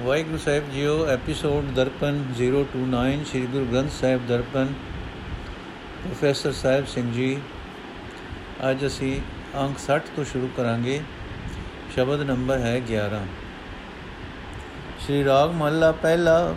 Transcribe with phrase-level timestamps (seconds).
[0.00, 4.66] ਵਾਹਿਗੁਰੂ ਸਾਹਿਬ ਜੀਓ, ਐਪੀਸੋਡ ਦਰਪਨ 029 ਸ੍ਰੀ ਗੁਰੂ ਗ੍ਰੰਥ ਸਾਹਿਬ ਦਰਪਨ,
[6.02, 7.38] ਪ੍ਰੋਫੈਸਰ ਸਾਹਿਬ ਸਿੰਘ ਜੀ।
[8.70, 9.20] ਅੱਜ ਅਸੀਂ
[9.58, 11.00] ਅੰਕ 60 ਤੋਂ ਸ਼ੁਰੂ ਕਰਾਂਗੇ।
[11.94, 13.20] ਸ਼ਬਦ ਨੰਬਰ ਹੈ 11
[15.00, 16.54] ਸ਼੍ਰੀ ਰਾਗ ਮਹੱਲਾ ਪਹਿਲਾ,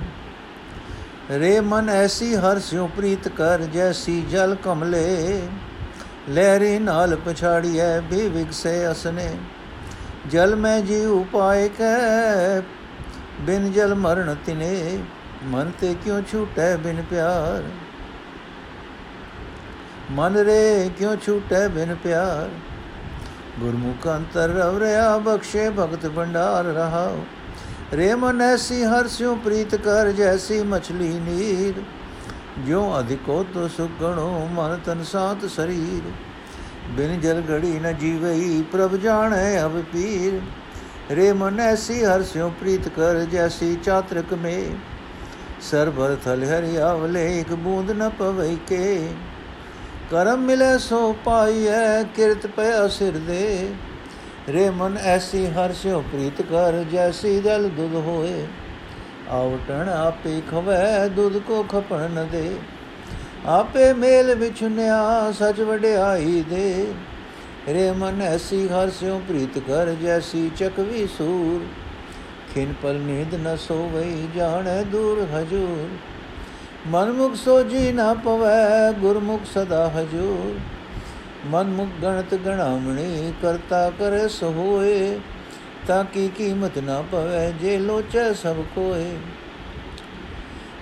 [1.31, 5.41] ਰੇ ਮਨ ਐਸੀ ਹਰ ਸਿਉ ਪ੍ਰੀਤ ਕਰ, ਜੈਸੀ ਜਲ ਕਮਲੇ,
[6.29, 9.35] ਲਹਿਰੀ ਨਾਲ ਪਛਾੜੀਐ ਵੀ ਵਿਗਸੇ ਅਸਨੇ।
[10.29, 12.61] ਜਲ ਮੈਂ ਜੀ ਉਪਾਇ ਕੈ
[13.41, 14.97] ਬਿਨ ਜਲ ਮਰਨ ਤਿਨੇ,
[15.43, 17.63] ਮਨ ਤੇ ਕਿਉ ਛੂਟੈ ਬਿਨ ਪਿਆਰ?
[20.11, 22.49] ਮਨ ਰੇ ਕਿਉ ਛੂਟੈ ਬਿਨ ਪਿਆਰ?
[23.59, 27.23] ਗੁਰਮੁਖ ਅੰਤਰ ਰਵ ਰਿਆ ਬਖਸ਼ੇ ਭਗਤ ਭੰਡਾਰ ਰਹਾਉ।
[27.93, 31.83] ਰੇ ਮਨ ਐਸੀ ਹਰ ਸਿਉ ਪ੍ਰੀਤ ਕਰ ਜੈਸੀ ਮਛਲੀ ਨੀਰ।
[32.67, 36.11] ਜੋ ਅਧਿਕੋ ਤੋ ਸੁਗਣੋ ਮਨ ਤਨ ਸਾਤ ਸਰੀਰ।
[36.89, 40.41] ਬਿਨ ਜਲ ਘੜੀ ਨ ਜੀਵਈ ਪ੍ਰਭ ਜਾਣੈ ਅਬ ਪੀਰ।
[41.11, 44.63] ਰੇ ਮਨ ਐਸੀ ਹਰ ਸਿਉ ਪ੍ਰੀਤ ਕਰ ਜੈਸੀ ਚਾਤਰਕ ਮੇ।
[45.61, 49.09] ਸਰਬਰ ਥਲ ਹਰਿ ਆਵਲੇ, ਇੱਕ ਬੂੰਦ ਨ ਪਵਈ ਕੇ।
[50.11, 53.69] ਕਰਮ ਮਿਲੇ ਸੋ ਪਾਈਐ, ਕਿਰਤ ਪਿਆ ਸਿਰ ਦੇ।
[54.49, 58.45] ਰੇ ਮਨ ਐਸੀ ਹਰ ਸਿਉ ਪ੍ਰੀਤ ਕਰ ਜੈਸੀ ਦਲ ਦੁਧ ਹੋਏ।
[59.29, 62.55] ਆਵਟਣ ਆਪੇ ਖਵੈ, ਦੁਧ ਕੋ ਖਪਣ ਨ ਦੇ।
[63.45, 66.85] ਆਪੇ ਮੇਲ ਵਿਛੁਨਿਆ, ਸਚ ਵਡਿਆਈ ਦੇ।
[67.73, 71.65] ਰੇ ਮਨ ਐਸੀ ਹਰ ਸਿਉ ਪ੍ਰੀਤ ਕਰ ਜੈਸੀ ਚਕਵੀ ਸੂਰ।
[72.53, 75.87] ਖਿਨ ਪਲ ਨੀਂਦ ਨ ਸੋਵਈ, ਜਾਣੈ ਦੂਰ ਹਜੂਰ।
[76.87, 80.59] ਮਨ ਮੁਖ ਸੋਜੀ ਨਾ ਪਵੈ, ਗੁਰਮੁਖ ਸਦਾ ਹਜੂਰ।
[81.47, 85.19] ਮਨ ਮੁਖ ਗਣਤ ਗਣਾਮਣੀ ਕਰਤਾ ਕਰੇ ਸੋ ਹੋਏ
[85.87, 89.11] ਤਾਂ ਕੀ ਕੀਮਤ ਨਾ ਪਵੈ, ਜੇ ਲੋਚੈ ਸਭ ਕੋਏ।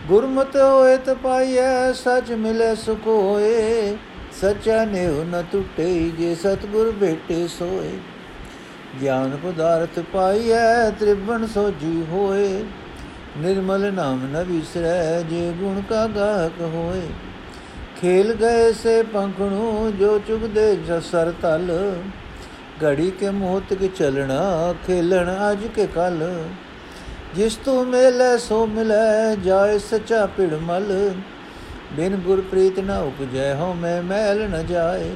[0.07, 3.97] ਗੁਰਮਤਿ ਹੋਏ ਤਪਾਈਐ, ਸਚ ਮਿਲੇ ਸੁਖ ਹੋਏ
[4.41, 7.91] ਸਚਾ ਨੇਉ ਨ ਟੁੱਟੇ ਜੇ ਸਤਗੁਰ ਭੇਟੇ ਸੋਏ।
[9.01, 12.63] ਗਿਆਨ ਪਦਾਰਥ ਪਾਈਐ, ਤ੍ਰਿਵਣ ਸੋਜੀ ਹੋਏ।
[13.37, 17.01] ਨਿਰਮਲ ਨਾਮ ਨ ਵਿਸਰੈ, ਜੇ ਗੁਣ ਕਾ ਗਾਹਕ ਹੋਏ।
[18.01, 21.93] ਖੇਲ ਗਏ ਸੇ ਪੰਖਣੂ, ਜੋ ਚੁਗਦੇ ਜਸਰ ਤਲ।
[22.83, 26.43] ਘੜੀ ਕੇ ਮੋਤ ਕੇ ਚਲਣਾ, ਖੇਲਣ ਅਜ ਕੇ ਕੱਲ।
[27.35, 31.11] ਜਿਸ ਤੂੰ ਮਿਲੇ, ਸੋ ਮਿਲੇ, ਜਾਏ ਸਚਾ ਪਿੜ ਮਲ
[31.95, 35.11] ਬਿਨ ਗੁਰਪ੍ਰੀਤ ਨ ਉਪਜੈ ਹੋ ਮੈਂ ਮੈਲ ਨ ਜਾਏ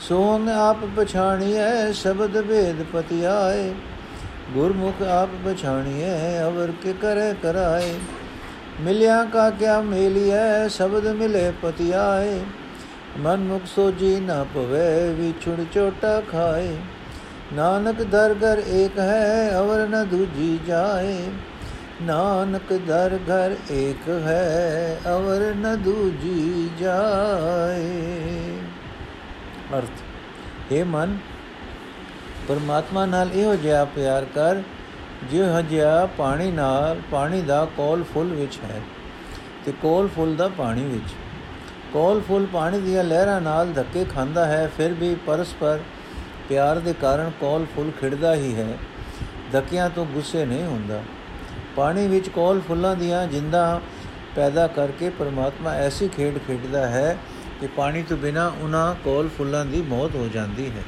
[0.00, 3.72] ਸੋਨ ਆਪ ਪਛਾਣੀਐ ਸ਼ਬਦ ਵੇਦ ਪਤੀ ਆਏ
[4.54, 7.92] ਗੁਰਮੁਖ ਆਪ ਪਛਾਣੀਐ ਅਵਰ ਕੇ ਕਰੇ ਕਰਾਏ
[8.80, 12.40] ਮਿਲਿਆ ਕਾ ਕਿਆ ਮੇਲੀਐ ਸ਼ਬਦ ਮਿਲੇ ਪਤੀ ਆਏ
[13.18, 16.76] ਮਨ ਮੁਖ ਸੋਜੀ ਨਾ ਪਵੇ ਵਿਛੁੜ ਚੋਟਾ ਖਾਏ
[17.54, 21.16] ਨਾਨਕ ਦਰ ਘਰ ਏਕ ਹੈ ਅਵਰ ਨ ਦੂਜੀ ਜਾਏ
[22.02, 27.90] ਨਾਨਕ ਦਰ ਘਰ ਏਕ ਹੈ, ਅਵਰ ਨ ਦੂਜੀ ਜਾਏ।
[29.78, 31.18] ਅਰਥ ਇਹ ਮਨ,
[32.48, 34.62] ਪਰਮਾਤਮਾ ਨਾਲ ਇਹੋ ਜਿਹਾ ਪਿਆਰ ਕਰ
[35.30, 38.80] ਜਿਉ ਜਿਹਾ ਪਾਣੀ ਨਾਲ, ਪਾਣੀ ਦਾ ਕੋਲ ਫੁੱਲ ਵਿੱਚ ਹੈ
[39.66, 41.14] ਤੇ ਕੋਲ ਫੁੱਲ ਦਾ ਪਾਣੀ ਵਿੱਚ।
[41.92, 45.80] ਕੋਲ ਫੁੱਲ ਪਾਣੀ ਦੀਆਂ ਲਹਿਰਾਂ ਨਾਲ ਧੱਕੇ ਖਾਂਦਾ ਹੈ, ਫਿਰ ਵੀ ਪਰਸਪਰ
[46.48, 48.78] ਪਿਆਰ ਦੇ ਕਾਰਨ ਕੋਲ ਫੁੱਲ ਖਿੜਦਾ ਹੀ ਹੈ।
[49.52, 51.02] ਧੱਕਿਆਂ ਤੋਂ ਗੁੱਸੇ ਨਹੀਂ ਹੁੰਦਾ।
[51.76, 53.80] ਪਾਣੀ ਵਿੱਚ ਕੋਲ ਫੁੱਲਾਂ ਦੀਆਂ ਜਿੰਦਾ
[54.36, 57.18] ਪੈਦਾ ਕਰਕੇ ਪਰਮਾਤਮਾ ਐਸੀ ਖੇਡ ਖੇਡਦਾ ਹੈ
[57.60, 60.82] ਕਿ ਪਾਣੀ ਤੋਂ ਬਿਨਾ ਉਹਨਾਂ ਕੋਲ ਫੁੱਲਾਂ ਦੀ ਮੌਤ ਹੋ ਜਾਂਦੀ ਹੈ।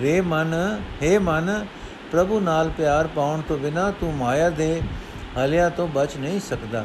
[0.00, 1.66] ਰੇ ਮਨ, ਹੈ ਮਨ,
[2.12, 4.80] ਪ੍ਰਭੂ ਨਾਲ ਪਿਆਰ ਪਾਉਣ ਤੋਂ ਬਿਨਾ ਤੂੰ ਮਾਇਆ ਦੇ
[5.38, 6.84] ਹਲਿਆ ਤੋਂ ਬਚ ਨਹੀਂ ਸਕਦਾ।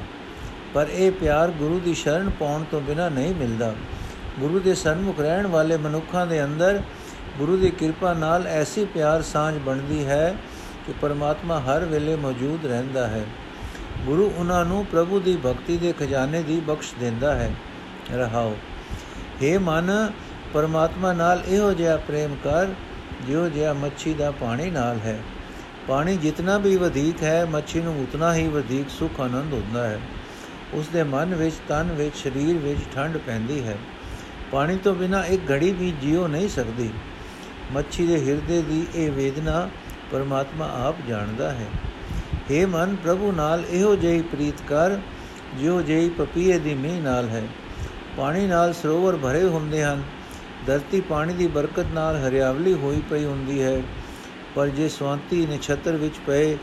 [0.73, 3.73] ਪਰ ਇਹ ਪਿਆਰ ਗੁਰੂ ਦੀ ਸ਼ਰਨ ਪਾਉਣ ਤੋਂ ਬਿਨਾ ਨਹੀਂ ਮਿਲਦਾ।
[4.39, 6.81] ਗੁਰੂ ਦੇ ਸਨਮੁਖ ਰਹਿਣ ਵਾਲੇ ਮਨੁੱਖਾਂ ਦੇ ਅੰਦਰ
[7.37, 10.35] ਗੁਰੂ ਦੀ ਕਿਰਪਾ ਨਾਲ ਐਸੀ ਪਿਆਰ ਸਾਂਝ ਬਣਦੀ ਹੈ
[10.87, 13.25] ਕਿ ਪਰਮਾਤਮਾ ਹਰ ਵੇਲੇ ਮੌਜੂਦ ਰਹਿੰਦਾ ਹੈ।
[14.05, 17.55] ਗੁਰੂ ਉਹਨਾਂ ਨੂੰ ਪ੍ਰਭੂ ਦੀ ਭਗਤੀ ਦੇ ਖਜ਼ਾਨੇ ਦੀ ਬਖਸ਼ ਦਿੰਦਾ ਹੈ।
[18.13, 18.55] ਰਹਾਓ।
[19.43, 20.11] हे ਮਨ,
[20.53, 22.67] ਪਰਮਾਤਮਾ ਨਾਲ ਇਹੋ ਜਿਹਾ ਪ੍ਰੇਮ ਕਰ,
[23.27, 25.19] ਜਿਉ ਜਿਹਾ ਮੱਛੀ ਦਾ ਪਾਣੀ ਨਾਲ ਹੈ।
[25.87, 29.99] ਪਾਣੀ ਜਿੰਨਾ ਵੀ ਵਧੇਕ ਹੈ, ਮੱਛੀ ਨੂੰ ਉਤਨਾ ਹੀ ਵਧੇਕ ਸੁਖ ਆਨੰਦ ਹੁੰਦਾ ਹੈ।
[30.73, 33.77] ਉਸ ਦੇ ਮਨ ਵਿੱਚ, ਤਨ ਵਿੱਚ, ਸਰੀਰ ਵਿੱਚ ਠੰਡ ਪੈਂਦੀ ਹੈ।
[34.51, 36.89] ਪਾਣੀ ਤੋਂ ਬਿਨਾ ਇੱਕ ਘੜੀ ਵੀ ਜਿਉ ਨਹੀਂ ਸਕਦੀ।
[37.71, 39.69] ਮੱਛੀ ਦੇ ਹਿਰਦੇ ਦੀ ਇਹ ਵੇਦਨਾ
[40.13, 41.67] ਪਰਮਾਤਮਾ ਆਪ ਜਾਣਦਾ ਹੈ।
[42.51, 44.97] हे ਮਨ, ਪ੍ਰਭੂ ਨਾਲ ਇਹੋ ਜਿਹੀ ਪ੍ਰੀਤ ਕਰ,
[45.57, 47.47] ਜਿਉ ਜਿਹੀ ਪਪੀਏ ਦੀ ਮੀਂਹ ਨਾਲ ਹੈ।
[48.17, 50.03] ਪਾਣੀ ਨਾਲ ਸਰੋਵਰ ਭਰੇ ਹੁੰਦੇ ਹਨ।
[50.67, 53.81] ਧਰਤੀ ਪਾਣੀ ਦੀ ਬਰਕਤ ਨਾਲ ਹਰਿਆਵਲੀ ਹੋਈ ਪਈ ਹੁੰਦੀ ਹੈ।
[54.55, 56.57] ਪਰ ਜੇ ਸਵਾਂਤੀ ਨਛੱਤਰ ਵਿੱਚ ਪਏ,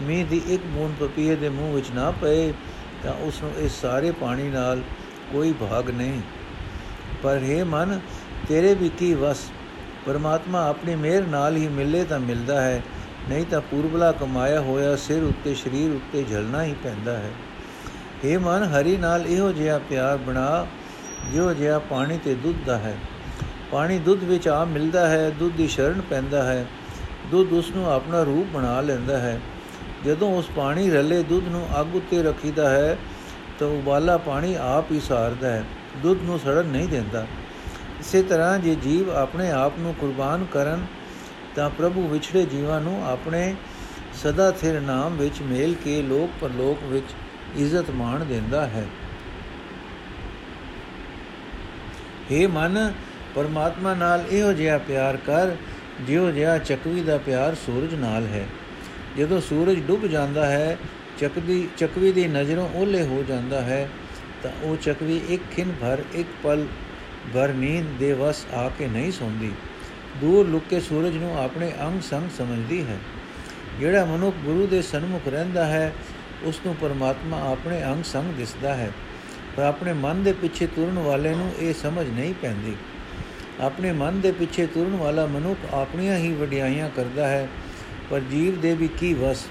[0.00, 2.52] ਮੀਂਹ ਦੀ ਇੱਕ ਬੂੰਦ ਪਪੀਏ ਦੇ ਮੂੰਹ ਵਿੱਚ ਨਾ ਪਏ,
[3.02, 4.82] ਤਾਂ ਉਸ ਨੂੰ ਇਸ ਸਾਰੇ ਪਾਣੀ ਨਾਲ
[5.32, 6.20] ਕੋਈ ਭਾਗ ਨਹੀਂ।
[7.22, 8.00] ਪਰ हे ਮਨ,
[8.48, 9.36] ਤੇਰੇ ਵੀ ਕੀ ਵਸ
[10.08, 12.82] ਪਰਮਾਤਮਾ ਆਪਣੀ ਮਿਹਰ ਨਾਲ ਹੀ ਮਿਲੇ ਤਾਂ ਮਿਲਦਾ ਹੈ,
[13.28, 17.30] ਨਹੀਂ ਤਾਂ ਪੂਰਬਲਾ ਕਮਾਇਆ ਹੋਇਆ ਸਿਰ ਉੱਤੇ, ਸਰੀਰ ਉੱਤੇ ਝਲਣਾ ਹੀ ਪੈਂਦਾ ਹੈ।
[18.24, 20.66] हे ਮਨ, ਹਰੀ ਨਾਲ ਇਹੋ ਜਿਹਾ ਪਿਆਰ ਬਣਾ
[21.32, 22.94] ਜਿਉ ਜਿਹਾ ਪਾਣੀ ਤੇ ਦੁੱਧ ਦਾ ਹੈ।
[23.72, 26.66] ਪਾਣੀ ਦੁੱਧ ਵਿੱਚ ਆ ਮਿਲਦਾ ਹੈ, ਦੁੱਧ ਦੀ ਸ਼ਰਨ ਪੈਂਦਾ ਹੈ।
[27.30, 29.40] ਦੁੱਧ ਉਸ ਨੂੰ ਆਪਣਾ ਰੂਪ ਬਣਾ ਲੈਂਦਾ ਹੈ।
[30.06, 32.98] ਜਦੋਂ ਉਸ ਪਾਣੀ ਰਲੇ, ਦੁੱਧ ਨੂੰ ਅੱਗ ਉੱਤੇ ਰੱਖੀਦਾ ਹੈ,
[33.58, 35.64] ਤਾਂ ਉਬਾਲਾ ਪਾਣੀ ਆਪ ਹੀ ਸਾਰਦਾ ਹੈ।
[36.02, 37.26] ਦੁੱਧ ਨੂੰ ਸੜਨ ਨਹੀਂ ਦਿੰਦਾ।
[38.00, 40.86] ਇਸੇ ਤਰ੍ਹਾਂ ਜੇ ਜੀਵ ਆਪਣੇ ਆਪ ਨੂੰ ਕੁਰਬਾਨ ਕਰਨ,
[41.56, 43.54] ਤਾਂ ਪ੍ਰਭੂ ਵਿਛੜੇ ਜੀਵਾਂ ਨੂੰ ਆਪਣੇ
[44.14, 47.06] ਸਦਾ ਥਿਰ ਨਾਮ ਵਿੱਚ ਮੇਲ ਕੇ ਲੋਕ ਪਰਲੋਕ ਵਿੱਚ
[47.56, 48.84] ਇੱਜ਼ਤ ਮਾਣ ਦਿੰਦਾ ਹੈ।
[52.32, 52.92] हे ਮਨ,
[53.34, 55.56] ਪਰਮਾਤਮਾ ਨਾਲ ਇਹੋ ਜਿਹਾ ਪਿਆਰ ਕਰ,
[56.06, 58.46] ਜਿਉ ਜਿਹਾ ਚਕਵੀ ਦਾ ਪਿਆਰ ਸੂਰਜ ਨਾਲ ਹੈ।
[59.18, 60.76] ਜਦੋਂ ਸੂਰਜ ਡੁੱਬ ਜਾਂਦਾ ਹੈ
[61.18, 63.88] ਚਕਵੀ ਚਕਵੀ ਦੀ ਨਜ਼ਰੋਂ ਓਲੇ ਹੋ ਜਾਂਦਾ ਹੈ,
[64.42, 66.66] ਤਾਂ ਉਹ ਚਕਵੀ ਇੱਕ ਖਿੰ ਭਰ, ਇੱਕ ਪਲ
[67.34, 69.52] ਭਰ ਨੀਂਦ ਦੇ ਵਸ ਆ ਕੇ ਨਹੀਂ ਸੌਂਦੀ।
[70.20, 72.96] ਦੂਰ ਲੁਕ ਕੇ ਸੂਰਜ ਨੂੰ ਆਪਣੇ ਅੰਗ ਸੰਗ ਸਮਝਦੀ ਹੈ।
[73.80, 75.92] ਜਿਹੜਾ ਮਨੁੱਖ ਗੁਰੂ ਦੇ ਸਨਮੁਖ ਰਹਿੰਦਾ ਹੈ
[76.42, 78.90] ਉਸ ਨੂੰ ਪਰਮਾਤਮਾ ਆਪਣੇ ਅੰਗ ਸੰਗ ਦਿਸਦਾ ਹੈ।
[79.56, 82.76] ਪਰ ਆਪਣੇ ਮਨ ਦੇ ਪਿੱਛੇ ਤੁਰਨ ਵਾਲੇ ਨੂੰ ਇਹ ਸਮਝ ਨਹੀਂ ਪੈਂਦੀ।
[83.60, 87.48] ਆਪਣੇ ਮਨ ਦੇ ਪਿੱਛੇ ਤੁਰਨ ਵਾਲਾ ਮਨੁੱਖ ਆਪਣੀਆਂ ਹੀ ਵਡਿਆਈਆਂ ਕਰਦਾ ਹੈ,
[88.10, 89.46] ਪਰ ਜੀਵ ਦੇ ਵੀ ਕੀ ਵਸ।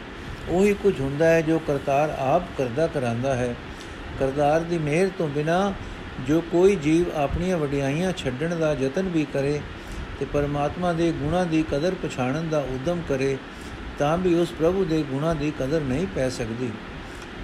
[0.49, 3.53] ਉਹੀ ਕੁਝ ਹੁੰਦਾ ਹੈ ਜੋ ਕਰਤਾਰ ਆਪ ਕਰਦਾ ਕਰਾਂਦਾ ਹੈ।
[4.19, 5.73] ਕਰਤਾਰ ਦੀ ਮਿਹਰ ਤੋਂ ਬਿਨਾ
[6.27, 9.59] ਜੋ ਕੋਈ ਜੀਵ ਆਪਣੀਆਂ ਵਡਿਆਈਆਂ ਛੱਡਣ ਦਾ ਯਤਨ ਵੀ ਕਰੇ
[10.19, 13.37] ਤੇ ਪਰਮਾਤਮਾ ਦੇ ਗੁਣਾਂ ਦੀ ਕਦਰ ਪਛਾਣਨ ਦਾ ਉਦਮ ਕਰੇ,
[13.99, 16.71] ਤਾਂ ਵੀ ਉਸ ਪ੍ਰਭੂ ਦੇ ਗੁਣਾਂ ਦੀ ਕਦਰ ਨਹੀਂ ਪੈ ਸਕਦੀ।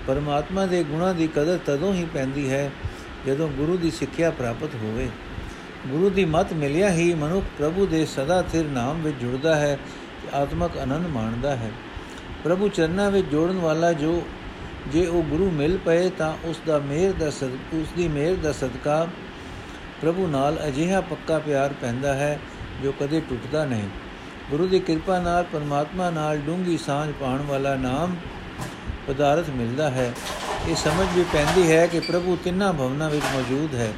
[0.08, 2.72] ਪਰਮਾਤਮਾ ਦੇ ਗੁਣਾਂ ਦੀ ਕਦਰ ਤਦੋਂ ਹੀ ਪੈਂਦੀ ਹੈ
[3.28, 5.10] ਜਦੋਂ ਗੁਰੂ ਦੀ ਸਿੱਖਿਆ ਪ੍ਰਾਪਤ ਹੋਵੇ।
[5.88, 9.80] ਗੁਰੂ ਦੀ ਮਤ ਮਿਲਿਆ ਹੀ ਮਨੁੱਖ ਪ੍ਰਭੂ ਦੇ ਸਦਾ ਥਿਰ ਨਾਮ ਵਿੱਚ ਜੁੜਦਾ ਹੈ
[10.22, 11.72] ਤੇ ਆਤਮਕ ਆਨੰਦ ਮਾਣਦਾ ਹੈ।
[12.44, 14.24] ਪ੍ਰਭੂ ਚਰਨਾਂ ਵਿੱਚ ਜੋੜਨ ਵਾਲਾ ਜੋ
[14.88, 18.52] ਜੇ ਉਹ ਗੁਰੂ ਮਿਲ ਪਏ ਤਾਂ ਉਸ ਦਾ ਮਿਹਰ ਦਾ ਸਦਕਾ ਉਸ ਦੀ ਮਿਹਰ ਦਾ
[18.52, 19.08] ਸਦਕਾ
[20.02, 22.40] ਪ੍ਰਭੂ ਨਾਲ ਅਜਿਹਾ ਪੱਕਾ ਪਿਆਰ ਪੈਂਦਾ ਹੈ
[22.84, 23.88] ਜੋ ਕਦੇ ਟੁੱਟਦਾ ਨਹੀਂ।
[24.50, 28.16] ਗੁਰੂ ਦੀ ਕਿਰਪਾ ਨਾਲ ਪਰਮਾਤਮਾ ਨਾਲ ਡੂੰਗੀ ਸਾਂਝ ਪਾਉਣ ਵਾਲਾ ਨਾਮ
[29.08, 30.14] ਪਦਾਰਥ ਮਿਲਦਾ ਹੈ।
[30.68, 33.94] ਇਹ ਸਮਝ ਵੀ ਪੈਂਦੀ ਹੈ ਕਿ ਪ੍ਰਭੂ ਤਿੰਨਾਂ ਭਵਨਾਂ ਵਿੱਚ ਮੌਜੂਦ ਹੈ।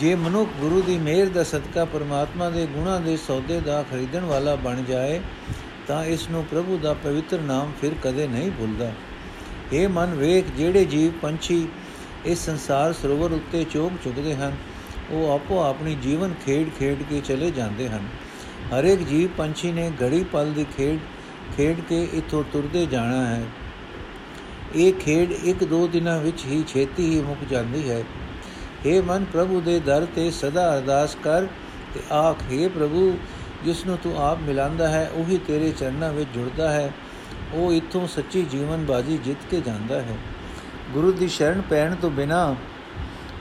[0.00, 4.54] ਜੇ ਮਨੁੱਖ ਗੁਰੂ ਦੀ ਮਿਹਰ ਦਾ ਸਦਕਾ ਪਰਮਾਤਮਾ ਦੇ ਗੁਣਾਂ ਦੇ ਸੌਦੇ ਦਾ ਖਰੀਦਣ ਵਾਲਾ
[4.54, 5.20] ਬਣ ਜਾਏ,
[5.88, 8.92] ਤਾਂ ਇਸ ਨੂੰ ਪ੍ਰਭੂ ਦਾ ਪਵਿੱਤਰ ਨਾਮ ਫਿਰ ਕਦੇ ਨਹੀਂ ਭੁੱਲਦਾ।
[9.72, 11.68] ਇਹ ਮਨ ਵੇਖ, ਜਿਹੜੇ ਜੀਵ ਪੰਛੀ
[12.26, 14.56] ਇਸ ਸੰਸਾਰ ਸਰੋਵਰ ਉੱਤੇ ਚੋਗ ਚੁਗਦੇ ਹਨ,
[15.10, 18.08] ਉਹ ਆਪੋ ਆਪਣੀ ਜੀਵਨ ਖੇਡ ਖੇਡ ਕੇ ਚਲੇ ਜਾਂਦੇ ਹਨ।
[18.70, 20.98] ਹਰੇਕ ਜੀਵ ਪੰਛੀ ਨੇ ਘੜੀ ਪਲ ਦੀ ਖੇਡ
[21.56, 23.42] ਖੇਡ ਕੇ ਇਥੋਂ ਤੁਰਦੇ ਜਾਣਾ ਹੈ।
[24.76, 28.02] ਇਹ ਖੇਡ ਇੱਕ ਦੋ ਦਿਨਾਂ ਵਿੱਚ ਹੀ ਛੇਤੀ ਹੀ ਮੁੱਕ ਜਾਂਦੀ ਹੈ।
[28.86, 31.46] हे ਮਨ ਪ੍ਰਭੂ ਦੇ ਦਰ ਤੇ ਸਦਾ ਅਰਦਾਸ ਕਰ
[31.94, 33.18] ਤੇ ਆਖ हे ਪ੍ਰਭੂ,
[33.64, 36.92] ਜਿਸ ਨੂੰ ਤੂੰ ਆਪ ਮਿਲਾਂਦਾ ਹੈ, ਉਹੀ ਤੇਰੇ ਚਰਨਾਂ ਵਿੱਚ ਜੁੜਦਾ ਹੈ।
[37.52, 40.16] ਉਹ ਇਥੋਂ ਸੱਚੀ ਜੀਵਨ ਬਾਜੀ ਜਿੱਤ ਕੇ ਜਾਂਦਾ ਹੈ।
[40.92, 42.54] ਗੁਰੂ ਦੀ ਸ਼ਰਨ ਪੈਣ ਤੋਂ ਬਿਨਾ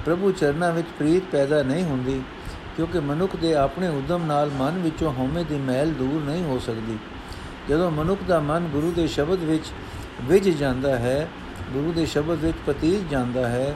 [0.06, 2.22] ਪ੍ਰਭੂ ਚਰਨਾਂ ਵਿੱਚ ਪ੍ਰੀਤ ਪੈਦਾ ਨਹੀਂ ਹੁੰਦੀ,
[2.76, 6.98] ਕਿਉਂਕਿ ਮਨੁੱਖ ਦੇ ਆਪਣੇ ਉਦਮ ਨਾਲ ਮਨ ਵਿੱਚੋਂ ਹਉਮੈ ਦੀ ਮੈਲ ਦੂਰ ਨਹੀਂ ਹੋ ਸਕਦੀ।
[7.70, 9.72] ਜਦੋਂ ਮਨੁੱਖ ਦਾ ਮਨ ਗੁਰੂ ਦੇ ਸ਼ਬਦ ਵਿੱਚ
[10.22, 11.28] ਵਿਝ ਜਾਂਦਾ ਹੈ,
[11.74, 13.76] ਗੁਰੂ ਦੇ ਸ਼ਬਦ ਵਿੱਚ ਪਤੀਜ ਜਾਂਦਾ ਹੈ,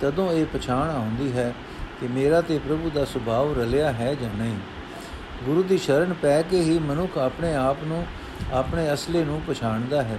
[0.00, 1.54] ਤਦੋਂ ਇਹ ਪਛਾਣ ਆਉਂਦੀ ਹੈ
[2.00, 4.56] ਕਿ ਮੇਰਾ ਤੇ ਪ੍ਰਭੂ ਦਾ ਸੁਭਾਅ ਰਲਿਆ ਹੈ ਜਾਂ ਨਹੀਂ।
[5.44, 8.06] ਗੁਰੂ ਦੀ ਸ਼ਰਨ ਪੈ ਕੇ ਹੀ ਮਨੁੱਖ ਆਪਣੇ ਆਪ ਨੂੰ
[8.52, 10.18] ਆਪਣੇ ਅਸਲੇ ਨੂੰ ਪਛਾਣਦਾ ਹੈ।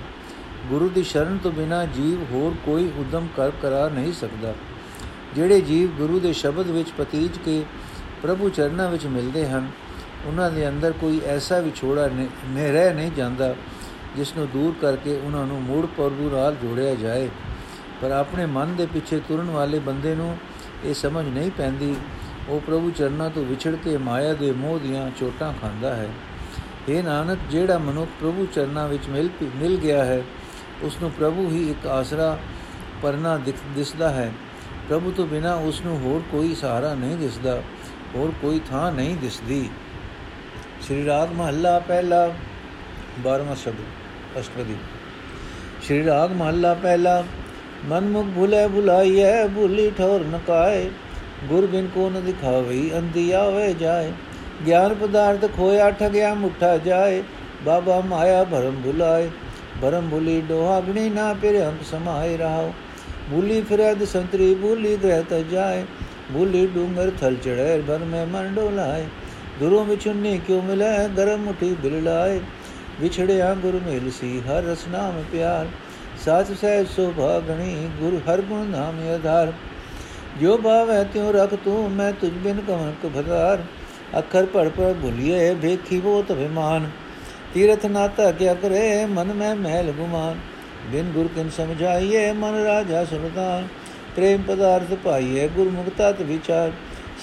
[0.69, 4.53] ਗੁਰੂ ਦੀ ਸ਼ਰਨ ਤੋਂ ਬਿਨਾ ਜੀਵ ਹੋਰ ਕੋਈ ਉਦਮ ਕਰ ਕਰਾ ਨਹੀਂ ਸਕਦਾ।
[5.35, 7.63] ਜਿਹੜੇ ਜੀਵ ਗੁਰੂ ਦੇ ਸ਼ਬਦ ਵਿੱਚ ਪਤੀਜ ਕੇ
[8.23, 9.69] ਪ੍ਰਭੂ ਚਰਨਾਂ ਵਿੱਚ ਮਿਲਦੇ ਹਨ,
[10.25, 13.55] ਉਹਨਾਂ ਦੇ ਅੰਦਰ ਕੋਈ ਐਸਾ ਵਿਛੋੜਾ ਨਹੀਂ ਰਹਿ ਨਹੀਂ ਜਾਂਦਾ
[14.15, 17.29] ਜਿਸ ਨੂੰ ਦੂਰ ਕਰਕੇ ਉਹਨਾਂ ਨੂੰ ਮੂੜ ਪ੍ਰਭੂ ਨਾਲ ਜੋੜਿਆ ਜਾਏ।
[18.01, 20.37] ਪਰ ਆਪਣੇ ਮਨ ਦੇ ਪਿੱਛੇ ਤੁਰਨ ਵਾਲੇ ਬੰਦੇ ਨੂੰ
[20.83, 21.95] ਇਹ ਸਮਝ ਨਹੀਂ ਪੈਂਦੀ।
[22.49, 26.09] ਉਹ ਪ੍ਰਭੂ ਚਰਨਾਂ ਤੋਂ ਵਿਛੜ ਕੇ ਮਾਇਆ ਦੇ ਮੋਹ ਦੀਆਂ ਚੋਟਾਂ ਖਾਂਦਾ ਹੈ।
[26.89, 30.21] ਇਹ ਨਾਨਕ, ਜਿਹੜਾ ਮਨੁੱਖ ਪ੍ਰਭੂ ਚਰਨਾਂ ਵਿੱਚ ਮਿਲ ਮਿਲ ਗਿਆ ਹੈ
[30.83, 32.37] ਉਸ ਨੂੰ ਪ੍ਰਭੂ ਹੀ ਇੱਕ ਆਸਰਾ
[33.01, 33.37] ਪਰਨਾ
[33.75, 34.31] ਦਿਸਦਾ ਹੈ।
[34.89, 37.61] ਪ੍ਰਭੂ ਤੋਂ ਬਿਨਾ ਉਸ ਨੂੰ ਹੋਰ ਕੋਈ ਸਹਾਰਾ ਨਹੀਂ ਦਿਸਦਾ,
[38.15, 39.69] ਹੋਰ ਕੋਈ ਥਾਂ ਨਹੀਂ ਦਿਸਦੀ।
[40.81, 42.25] ਸ਼੍ਰੀ ਰਾਗ ਮਹੱਲਾ ਪਹਿਲਾ
[43.23, 44.75] 12ਵਾਂ ਸ਼ਬਦ ਅਸ਼ਟਪਦੀ
[45.81, 47.23] ਸ਼੍ਰੀ ਰਾਗ ਮਹੱਲਾ ਪਹਿਲਾ,
[47.85, 50.89] ਮਨ ਮੁਖ ਭੁਲੇ ਭੁਲਾਈਐ, ਭੁਲੀ ਠੋਰ ਨਕਾਏ,
[51.49, 54.11] ਗੁਰ ਬਿਨ ਕੋ ਨ ਦਿਖਾਵਈ ਅੰਧੀ ਆਵੇ ਜਾਏ।
[54.65, 57.23] ਗਿਆਨ ਪਦਾਰਥ ਖੋਇਆ, ਠਗਿਆ, ਮੁੱਠਾ ਜਾਏ।
[57.65, 59.29] ਬਾਬਾ ਮਾਇਆ ਭਰਮ ਭੁਲਾਏ,
[59.81, 62.73] ਭਰਮ ਭੁਲੀ ਡੋਹਾਗਣੀ ਨਾ ਫਿਰ ਹਮ ਸਮਾਏ ਰਹਾਓ।
[63.31, 65.85] ਭੁਲੀ ਫਿਰਦ ਸੰਤਰੀ, ਭੁਲੀ ਗ੍ਰਹਿ ਤ ਜਾਏ।
[66.33, 69.05] ਭੁਲੀ ਡੂੰਗਰ ਥਲ ਚੜੈ ਭਰ ਮੈਂ ਮਨ ਡੋਲਾਏ।
[69.59, 72.39] ਗੁਰੂ ਵਿਚੁੰਨੀ ਕਿਉ ਮਿਲੇ, ਗਰਮ ਮੁਠੀ ਬਿਲੜਾਏ
[73.01, 75.67] ਵਿਛੜਿਆ ਗੁਰ ਮੇਲ ਸੀ, ਹਰ ਰਸ ਨਾਮ ਪਿਆਰ।
[76.25, 79.53] ਸਾਚ ਸਹਿ ਸੋਭਾ ਗਣੀ, ਗੁਰ ਹਰ ਗੁਣ ਨਾਮ ਆਧਾਰ।
[80.41, 83.57] ਜੋ ਭਾਵੈ ਤਿਉ ਰਖ ਤੂੰ, ਮੈਂ ਤੁਝ ਬਿਨ ਕਵਨ ਕੋ ਭਦਾਰ
[84.17, 86.89] ਅੱਖਰ ਪੜ ਪੜ ਭੁਲਿਏ ਵੇਖੀ ਬੋ ਤਵਿਮਾਨ
[87.53, 90.39] ਤੀਰਥ ਨਾਤਾ ਕਿਆ ਕਰੇ ਮਨ ਮੈਂ ਮਹਿਲ ਗੁਮਾਨ।
[90.91, 93.67] ਬਿਨ ਗੁਰ ਕਿਨ ਸਮਝਾਈਏ, ਮਨ ਰਾਜਾ ਸੁਲਤਾਨ।
[94.15, 96.71] ਪ੍ਰੇਮ ਪਦਾਰਥ ਪਾਈਏ, ਗੁਰਮੁਖ ਤਤ ਵਿਚਾਰ।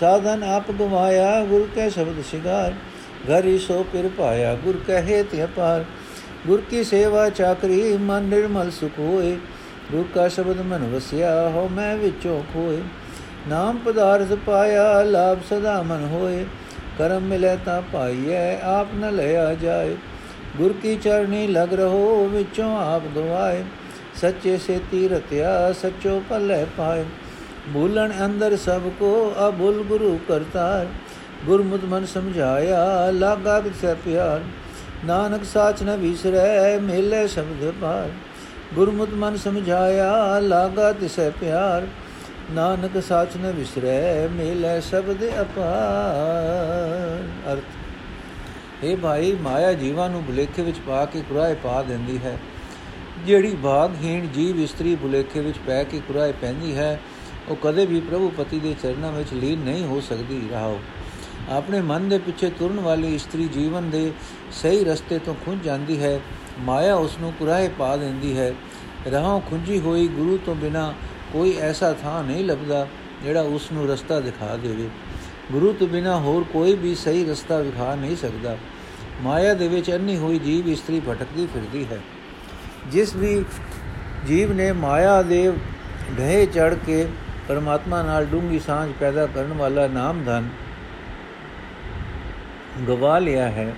[0.01, 2.75] ਸਾਧਨ ਆਪ ਗਵਾਇਆ ਗੁਰ ਕੈ ਸ਼ਬਦ ਸਿਗਾਰ
[3.27, 5.85] ਘਰੀ ਸੋ ਪਿਰ ਪਾਇਆ, ਗੁਰ ਕਹੇ ਤੇ ਅਪਾਰ।
[6.47, 9.37] ਗੁਰ ਕੀ ਸੇਵਾ ਚਾਕਰੀ, ਮਨ ਨਿਰਮਲ ਸੁਖ ਹੋਏ।
[9.93, 12.83] ਗੁਰ ਕਾ ਸ਼ਬਦ ਮਨ ਵਸਿਆ ਹੋ ਮੈਂ ਵਿੱਚੋਂ ਖੋਏ।
[13.49, 16.45] ਨਾਮ ਪਦਾਰਥ ਪਾਇਆ, ਲਾਭ ਸਦਾ ਮਨ ਹੋਏ।
[16.99, 19.97] ਕਰਮ ਮਿਲੇ ਤਾਂ ਪਾਈਐ ਆਪ ਨ ਲਿਆ ਜਾਏ।
[20.57, 23.65] ਗੁਰ ਕੀ ਚਰਨੀ ਲਗ ਰਹੋ, ਵਿੱਚੋਂ ਆਪ ਗਵਾਏ।
[24.15, 27.05] ਸੱਚੇ ਸੇ ਤੀਰਤਿਆ ਸੱਚੋ ਪੱਲੇ ਪਾਏ।
[27.75, 30.87] ਭੂਲਣ ਅੰਦਰ ਸਭ ਕੋ, ਅਬੁਲ ਗੁਰੂ ਕਰਤਾਰ।
[31.47, 34.41] ਗੁਰਮੁਤ ਮਨ ਸਮਝਾਇਆ, ਲਾਗਾ ਕਿਸ ਪਿਆਰ।
[35.05, 38.09] ਨਾਨਕ ਸਾਚ ਨ ਵਿਸਰੈ, ਮੇਲੇ ਸ਼ਬਦ ਪਾਰ
[38.75, 41.87] ਗੁਰਮੁਤ ਮਨ ਸਮਝਾਇਆ, ਲਾਗਾ ਤਿਸੈ ਪਿਆਰ।
[42.51, 50.79] ਨਾਨਕ ਸਾਚ ਨ ਵਿਸਰੈ, ਮੇਲੇ ਸ਼ਬਦ ਅਪਾਰ। ਅਰਥ ਇਹ ਭਾਈ, ਮਾਇਆ ਜੀਵਾਂ ਨੂੰ ਬੁਲੇਖੇ ਵਿੱਚ
[50.87, 52.39] ਪਾ ਕੇ ਕੁਰਾਏ ਪਾ ਦਿੰਦੀ ਹੈ।
[53.27, 57.01] ਜਿਹੜੀ ਭਾਗਹੀਣ ਜੀਵ ਇਸਤਰੀ ਬੁਲੇਖੇ ਵਿੱਚ ਪੈ ਕੇ ਕੁਰਾਏ ਪੈਂਦੀ ਹੈ,
[57.49, 60.79] ਉਹ ਕਦੇ ਵੀ ਪ੍ਰਭੂ ਪਤੀ ਦੇ ਚਰਨਾਂ ਵਿੱਚ ਲੀਨ ਨਹੀਂ ਹੋ ਸਕਦੀ। ਰਹਾਓ,
[61.51, 64.13] ਆਪਣੇ ਮਨ ਦੇ ਪਿੱਛੇ ਤੁਰਨ ਵਾਲੀ ਇਸਤਰੀ ਜੀਵਨ ਦੇ
[64.53, 66.21] ਸਹੀ ਰਸਤੇ ਤੋਂ ਖੁੰਝ ਜਾਂਦੀ ਹੈ।
[66.59, 68.55] ਮਾਇਆ ਉਸ ਨੂੰ ਕੁਰਾਏ ਪਾ ਦਿੰਦੀ ਹੈ।
[69.07, 70.95] ਰਹਾਂ ਖੁੰਝੀ ਹੋਈ ਗੁਰੂ ਤੋਂ ਬਿਨਾ
[71.37, 72.87] ਕੋਈ ਐਸਾ ਥਾਂ ਨਹੀਂ ਲੱਭਦਾ
[73.23, 74.89] ਜਿਹੜਾ ਉਸ ਨੂੰ ਰਸਤਾ ਦਿਖਾ ਦੇਵੇ।
[75.53, 78.57] ਗੁਰੂ ਤੋਂ ਬਿਨਾ ਹੋਰ ਕੋਈ ਵੀ ਸਹੀ ਰਸਤਾ ਵਿਖਾ ਨਹੀਂ ਸਕਦਾ।
[79.23, 81.99] ਮਾਇਆ ਦੇ ਵਿੱਚ ਅੰਨੀ ਹੋਈ ਜੀਵ ਇਸਤਰੀ ਭਟਕਦੀ ਫਿਰਦੀ ਹੈ।
[82.87, 83.45] ਜਿਸ ਵੀ
[84.27, 85.53] ਜੀਵ ਨੇ ਮਾਇਆ ਦੇ
[86.19, 87.07] ਢਹੇ ਚੜ ਕੇ
[87.49, 90.49] ਪਰਮਾਤਮਾ ਨਾਲ ਡੂੰਗੀ ਸਾਂਝ ਪੈਦਾ ਕਰਨ ਵਾਲਾ ਨਾਮ ਧਨ
[92.89, 93.75] ਗਵਾ ਲਿਆ ਹੈ,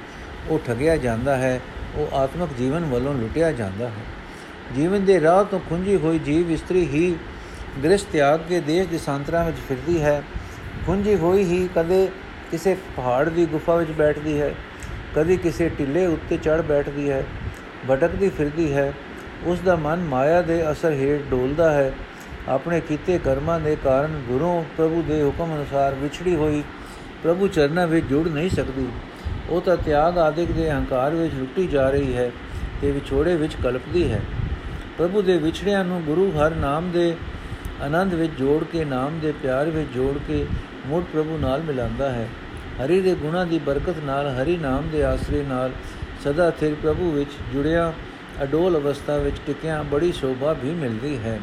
[0.48, 1.60] ਉਹ ਠਗਿਆ ਜਾਂਦਾ ਹੈ,
[1.94, 4.04] ਉਹ ਆਤਮਿਕ ਜੀਵਨ ਵੱਲੋਂ ਲੁੱਟਿਆ ਜਾਂਦਾ ਹੈ।
[4.76, 7.14] ਜੀਵਨ ਦੇ ਰਾਹ ਤੋਂ ਖੁੰਝੀ ਹੋਈ ਜੀਵ ਇਸਤਰੀ ਹੀ
[7.84, 10.22] ਗ੍ਰਸਥ ਤਿਆਗ ਕੇ ਦੇਸ਼ ਦੇਸਾਂਤਰਾਂ ਵਿੱਚ ਫਿਰਦੀ ਹੈ।
[10.87, 12.08] ਖੁੰਝੀ ਹੋਈ ਹੀ ਕਦੇ
[12.50, 14.54] ਕਿਸੇ ਪਹਾੜ ਦੀ ਗੁਫਾ ਵਿੱਚ ਬੈਠਦੀ ਹੈ,
[15.16, 17.25] ਕਦੇ ਕਿਸੇ ਟਿੱਲੇ ਉੱਤੇ ਚੜ ਬੈਠਦੀ ਹੈ,
[17.90, 18.92] ਭਟਕਦੀ ਫਿਰਦੀ ਹੈ।
[19.44, 21.92] ਉਸ ਦਾ ਮਨ ਮਾਇਆ ਦੇ ਅਸਰ ਹੇਠ ਡੋਲਦਾ ਹੈ।
[22.48, 26.62] ਆਪਣੇ ਕੀਤੇ ਕਰਮਾਂ ਦੇ ਕਾਰਨ ਗੁਰੂ ਪ੍ਰਭੂ ਦੇ ਹੁਕਮ ਅਨੁਸਾਰ ਵਿਛੜੀ ਹੋਈ
[27.22, 28.87] ਪ੍ਰਭੂ ਚਰਨਾਂ ਵਿੱਚ ਜੁੜ ਨਹੀਂ ਸਕਦੀ।
[29.48, 32.30] ਉਹ ਤਾਂ ਤਿਆਗ ਆਦਿਕ ਦੇ ਹੰਕਾਰ ਵਿੱਚ ਲੁੱਟੀ ਜਾ ਰਹੀ ਹੈ
[32.82, 34.20] ਤੇ ਵਿਛੋੜੇ ਵਿੱਚ ਕਲਪਦੀ ਹੈ।
[34.98, 37.14] ਪ੍ਰਭੂ ਦੇ ਵਿਛੜਿਆਂ ਨੂੰ ਗੁਰੂ ਹਰ ਨਾਮ ਦੇ
[37.82, 40.47] ਆਨੰਦ ਵਿੱਚ ਜੋੜ ਕੇ, ਨਾਮ ਦੇ ਪਿਆਰ ਵਿੱਚ ਜੋੜ ਕੇ
[40.87, 42.28] ਮੁੜ ਪ੍ਰਭੂ ਨਾਲ ਮਿਲਾਉਂਦਾ ਹੈ।
[42.85, 45.70] ਹਰੀ ਦੇ ਗੁਣਾ ਦੀ ਬਰਕਤ ਨਾਲ, ਹਰੀ ਨਾਮ ਦੇ ਆਸਰੇ ਨਾਲ
[46.25, 47.92] ਸਦਾ ਥਿਰ ਪ੍ਰਭੂ ਵਿੱਚ ਜੁੜਿਆ,
[48.42, 51.40] ਅਡੋਲ ਅਵਸਥਾ ਵਿੱਚ ਟਿਕਿਆ, ਬੜੀ ਸ਼ੋਭਾ ਵੀ ਮਿਲਦੀ ਹੈ।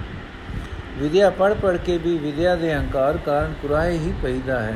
[0.97, 4.75] ਵਿਦਿਆ ਪੜ ਪੜ ਕੇ ਵੀ ਵਿਦਿਆ ਦੇ ਹੰਕਾਰ ਕਾਰਨ ਕੁਰਾਏ ਹੀ ਪੈਦਾ ਹੈ।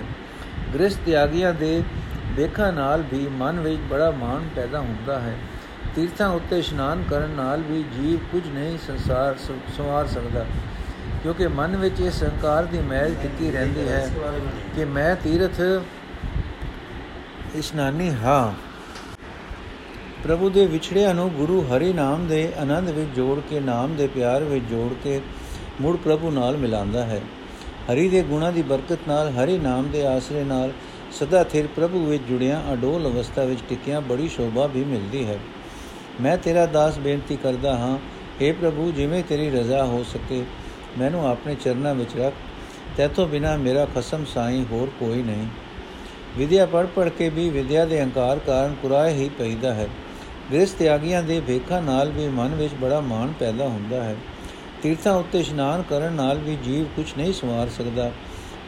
[0.74, 1.84] ਗ੍ਰਸਥ ਤਿਆਗੀਆਂ ਦੇ
[2.36, 5.36] ਦੇਖਾਂ ਨਾਲ ਵੀ ਮਨ ਵਿੱਚ ਬੜਾ ਮਾਣ ਪੈਦਾ ਹੁੰਦਾ ਹੈ।
[5.96, 9.36] ਤੀਰਥਾਂ ਉੱਤੇ ਇਸ਼ਨਾਨ ਕਰਨ ਨਾਲ ਵੀ ਜੀਵ ਕੁਝ ਨਹੀਂ ਸੰਸਾਰ
[9.78, 10.46] ਸਵਾਰ ਸਕਦਾ।
[11.24, 14.10] ਕਿਉਂਕਿ ਮਨ ਵਿੱਚ ਇਹ ਸੰਕਾਰ ਦੀ ਮੈਲ ਟਿੱਕੀ ਰਹਿੰਦੀ ਹੈ
[14.76, 15.62] ਕਿ ਮੈਂ ਤੀਰਥ
[17.56, 18.54] ਇਸ਼ਨਾਨੀ ਹਾਂ।
[20.24, 24.44] ਪ੍ਰਭੂ ਦੇ ਵਿਛੜਿਆਂ ਨੂੰ ਗੁਰੂ ਹਰੀ ਨਾਮ ਦੇ ਆਨੰਦ ਵਿੱਚ ਜੋੜ ਕੇ, ਨਾਮ ਦੇ ਪਿਆਰ
[24.44, 25.22] ਵਿੱਚ ਜੋੜ ਕੇ
[25.82, 27.22] ਮੁੜ ਪ੍ਰਭੂ ਨਾਲ ਮਿਲਾਉਂਦਾ ਹੈ।
[27.92, 30.72] ਹਰੀ ਦੇ ਗੁਣਾ ਦੀ ਬਰਕਤ ਨਾਲ ਹਰੀ ਨਾਮ ਦੇ ਆਸਰੇ ਨਾਲ
[31.12, 35.40] ਸਦਾ ਥਿਰ ਪ੍ਰਭੂ ਵਿੱਚ ਜੁੜਿਆ, ਅਡੋਲ ਅਵਸਥਾ ਵਿੱਚ ਟਿਕਿਆ, ਬੜੀ ਸ਼ੋਭਾ ਵੀ ਮਿਲਦੀ ਹੈ।
[36.22, 37.98] ਮੈਂ ਤੇਰਾ ਦਾਸ ਬੇਨਤੀ ਕਰਦਾ ਹਾਂ
[38.42, 40.44] اے ਪ੍ਰਭੂ, ਜਿਵੇਂ ਤੇਰੀ ਰਜ਼ਾ ਹੋ ਸਕੇ
[40.98, 42.34] ਮੈਨੂੰ ਆਪਣੇ ਚਰਨਾਂ ਵਿੱਚ ਰੱਖ
[42.98, 45.46] ਤੇਤੋਂ ਬਿਨਾ ਮੇਰਾ ਖਸਮ ਸਾਈ ਹੋਰ ਕੋਈ ਨਹੀਂ।
[46.38, 49.88] ਵਿਦਿਆ ਪੜ ਪੜ ਕੇ ਵੀ ਵਿਦਿਆ ਦੇ ਹੰਕਾਰ ਕਾਰਨ ਕੁਰਾਏ ਹੀ ਪੈਦਾ ਹੈ।
[50.54, 54.16] ਗ੍ਰਸਥ ਤਿਆਗੀਆਂ ਦੇ ਵੇਖਾਂ ਨਾਲ ਵੀ ਮਨ ਵਿੱਚ ਬੜਾ ਮਾਣ ਪੈਦਾ ਹੁੰਦਾ ਹੈ।
[54.84, 58.12] ਤੀਰਥਾਂ ਉੱਤੇ ਇਸ਼ਨਾਨ ਕਰਨ ਨਾਲ ਵੀ ਜੀਵ ਕੁਝ ਨਹੀਂ ਸਵਾਰ ਸਕਦਾ,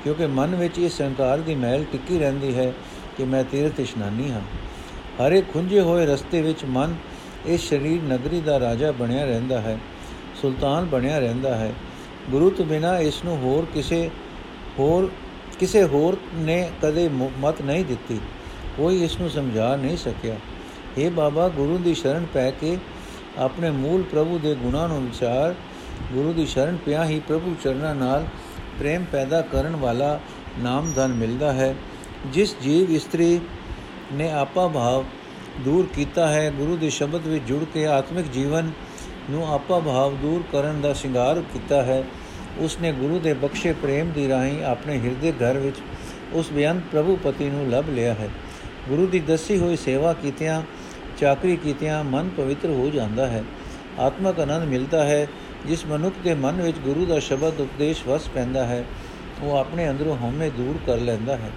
[0.03, 2.71] ਕਿਉਂਕਿ ਮਨ ਵਿੱਚ ਇਹ ਸੰਕਾਰ ਦੀ ਮਹਿਲ ਟਿੱਕੀ ਰਹਿੰਦੀ ਹੈ
[3.17, 4.41] ਕਿ ਮੈਂ ਤੀਰਥ ਇਸ਼ਨਾਨੀ ਹਾਂ।
[5.19, 6.95] ਹਰੇ ਖੁੰਝੇ ਹੋਏ ਰਸਤੇ ਵਿੱਚ ਮਨ
[7.45, 9.77] ਇਸ ਸਰੀਰ ਨਗਰੀ ਦਾ ਰਾਜਾ ਬਣਿਆ ਰਹਿੰਦਾ ਹੈ,
[10.41, 11.71] ਸੁਲਤਾਨ ਬਣਿਆ ਰਹਿੰਦਾ ਹੈ।
[12.29, 14.09] ਗੁਰੂ ਤੋਂ ਬਿਨਾ ਇਸ ਨੂੰ ਹੋਰ ਕਿਸੇ
[14.79, 15.09] ਹੋਰ
[15.59, 17.09] ਕਿਸੇ ਹੋਰ ਨੇ ਕਦੇ
[17.39, 18.19] ਮਤ ਨਹੀਂ ਦਿੱਤੀ।
[18.77, 20.35] ਕੋਈ ਇਸ ਨੂੰ ਸਮਝਾ ਨਹੀਂ ਸਕਿਆ।
[20.97, 22.77] ਇਹ ਬਾਬਾ, ਗੁਰੂ ਦੀ ਸ਼ਰਨ ਪੈ ਕੇ
[23.37, 25.55] ਆਪਣੇ ਮੂਲ ਪ੍ਰਭੂ ਦੇ ਗੁਣਾਂ ਨੂੰ ਵਿਚਾਰ
[26.13, 28.25] ਗੁਰੂ ਦੀ ਸ਼ਰਨ ਪਿਆ ਹੀ ਪ੍ਰਭੂ ਚਰਨਾਂ ਨਾਲ
[28.79, 30.19] ਪ੍ਰੇਮ ਪੈਦਾ ਕਰਨ ਵਾਲਾ
[30.59, 31.75] ਨਾਮ ਧਨ ਮਿਲਦਾ ਹੈ।
[32.25, 33.39] ਜਿਸ ਜੀਵ ਇਸਤਰੀ
[34.13, 35.03] ਨੇ ਆਪਾ ਭਾਵ
[35.59, 38.71] ਦੂਰ ਕੀਤਾ ਹੈ, ਗੁਰੂ ਦੇ ਸ਼ਬਦ ਵਿੱਚ ਜੁੜ ਕੇ ਆਤਮਿਕ ਜੀਵਨ
[39.29, 42.03] ਨੂੰ ਆਪਾ ਭਾਵ ਦੂਰ ਕਰਨ ਦਾ ਸ਼ਿੰਗਾਰ ਕੀਤਾ ਹੈ।
[42.57, 45.77] ਉਸ ਨੇ ਗੁਰੂ ਦੇ ਬਖਸ਼ੇ ਪ੍ਰੇਮ ਦੀ ਰਾਹੀਂ ਆਪਣੇ ਹਿਰਦੇ ਘਰ ਵਿੱਚ
[46.33, 48.29] ਉਸ ਬੇਅੰਤ ਪ੍ਰਭੂ ਪਤੀ ਨੂੰ ਲਭ ਲਿਆ ਹੈ।
[48.89, 50.61] ਗੁਰੂ ਦੀ ਦੱਸੀ ਹੋਈ ਸੇਵਾ ਕੀਤਿਆਂ,
[51.17, 53.43] ਚਾਕਰੀ ਕੀਤਿਆਂ ਮਨ ਪਵਿੱਤਰ ਹੋ ਜਾਂਦਾ ਹੈ।
[53.99, 55.27] ਆਤਮਕ ਆਨੰਦ ਮਿਲਦਾ ਹੈ,
[55.65, 58.83] ਜਿਸ ਮਨੁੱਖ ਦੇ ਮਨ ਵਿੱਚ ਗੁਰੂ ਦਾ ਸ਼ਬਦ ਉਪਦੇਸ਼ ਵਸ ਪੈਂਦਾ ਹੈ,
[59.41, 61.51] ਉਹ ਆਪਣੇ ਅੰਦਰੋਂ ਹਉਮੈ ਦੂਰ ਕਰ ਲੈਂਦਾ ਹੈ।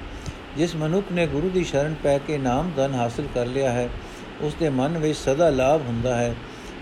[0.57, 3.89] ਜਿਸ ਮਨੁੱਖ ਨੇ ਗੁਰੂ ਦੀ ਸ਼ਰਨ ਪੈ ਕੇ ਨਾਮ ਧਨ ਹਾਸਲ ਕਰ ਲਿਆ ਹੈ
[4.41, 6.35] ਉਸ ਦੇ ਮਨ ਵਿੱਚ ਸਦਾ ਲਾਭ ਹੁੰਦਾ ਹੈ।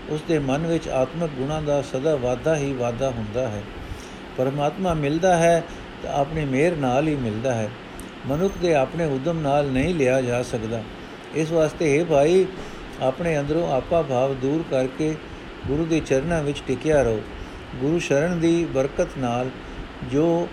[0.09, 3.63] ਉਸ ਦੇ ਮਨ ਵਿੱਚ ਆਤਮਿਕ ਗੁਣਾਂ ਦਾ ਸਦਾ ਵਾਧਾ ਹੀ ਵਾਧਾ ਹੁੰਦਾ ਹੈ।
[4.37, 5.63] ਪਰਮਾਤਮਾ ਮਿਲਦਾ ਹੈ
[6.03, 7.69] ਤਾਂ ਆਪਣੀ ਮਿਹਰ ਨਾਲ ਹੀ ਮਿਲਦਾ ਹੈ।
[8.27, 10.83] ਮਨੁੱਖ ਦੇ ਆਪਣੇ ਉਦਮ ਨਾਲ ਨਹੀਂ ਲਿਆ ਜਾ ਸਕਦਾ।
[11.35, 12.45] ਇਸ ਵਾਸਤੇ ਇਹ ਭਾਈ,
[13.01, 15.15] ਆਪਣੇ ਅੰਦਰੋਂ ਆਪਾ ਭਾਵ ਦੂਰ ਕਰਕੇ
[15.67, 17.21] ਗੁਰੂ ਦੇ ਚਰਨਾਂ ਵਿੱਚ ਟਿਕਿਆ ਰਹੋ।
[17.75, 19.49] ਗੁਰੂ ਸ਼ਰਨ ਦੀ ਬਰਕਤ ਨਾਲ
[20.11, 20.47] ਜੋ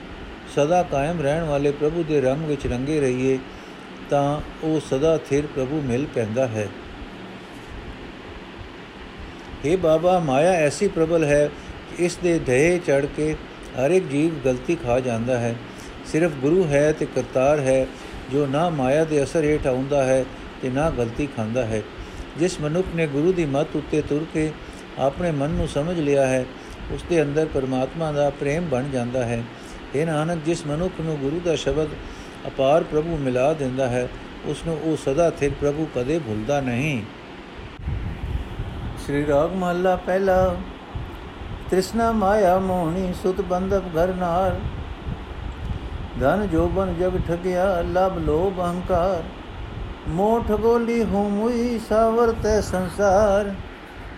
[0.57, 3.39] ਸਦਾ ਕਾਇਮ ਰਹਿਣ ਵਾਲੇ ਪ੍ਰਭੂ ਦੇ ਰੰਗ ਵਿੱਚ ਰੰਗੇ ਰਹੀਏ,
[4.11, 6.69] ਤਾਂ ਉਹ ਸਦਾ ਥਿਰ ਪ੍ਰਭੂ ਮਿਲ ਪੈਂਦਾ ਹੈ।
[9.67, 11.51] हे ਬਾਬਾ, ਮਾਇਆ ਐਸੀ ਪ੍ਰਬਲ ਹੈ
[11.91, 13.33] ਕਿ ਇਸ ਦੇ ਧਏ ਚੜ ਕੇ
[13.79, 15.55] ਹਰ ਇੱਕ ਜੀਵ ਗਲਤੀ ਖਾ ਜਾਂਦਾ ਹੈ।
[16.07, 17.87] ਸਿਰਫ ਗੁਰੂ ਹੈ ਤੇ ਕਰਤਾਰ ਹੈ,
[18.33, 20.25] ਜੋ ਨਾ ਮਾਇਆ ਦੇ ਅਸਰ ਹੇਠ ਆਉਂਦਾ ਹੈ
[20.63, 21.83] ਤੇ ਨਾ ਗਲਤੀ ਖਾਂਦਾ ਹੈ।
[22.39, 24.51] ਜਿਸ ਮਨੁੱਖ ਨੇ ਗੁਰੂ ਦੀ ਮੱਤ ਉੱਤੇ ਤੁਰ ਕੇ
[24.99, 26.45] ਆਪਣੇ ਮਨ ਨੂੰ ਸਮਝ ਲਿਆ ਹੈ,
[26.93, 29.43] ਉਸ ਦੇ ਅੰਦਰ ਪਰਮਾਤਮਾ ਦਾ ਪ੍ਰੇਮ ਬਣ ਜਾਂਦਾ ਹੈ।
[29.95, 31.89] ਇਹ ਨਾਨਕ, ਜਿਸ ਮਨੁੱਖ ਨੂੰ ਗੁਰੂ ਦਾ ਸ਼ਬਦ
[32.47, 34.09] ਅਪਾਰ ਪ੍ਰਭੂ ਮਿਲਾ ਦਿੰਦਾ ਹੈ,
[34.47, 37.03] ਉਸ ਨੂੰ ਉਹ ਸਦਾ ਥਿਰ ਪ੍ਰਭੂ ਕਦੇ ਭੁੱਲਦਾ ਨਹੀਂ।
[39.07, 40.57] ਸ੍ਰੀ ਰਾਗ ਮਹੱਲਾ ਪਹਿਲਾ।
[41.71, 44.57] ਤ੍ਰਿਸ਼ਨਾ ਮਾਇਆ ਮੋਹਣੀ, ਸੁਤ ਬੰਧਪ ਘਰ ਨਾਰ।
[46.21, 49.23] ਧਨ ਜੋਬਨ ਜਗ ਠਗਿਆ ਲਬ ਲੋਭ ਅਹੰਕਾਰ
[50.09, 53.55] ਮੋਹ ਠਗੋਲੀ ਹੂੰ ਮੁਈ, ਸਾਵਰ ਤੈ ਸੰਸਾਰ।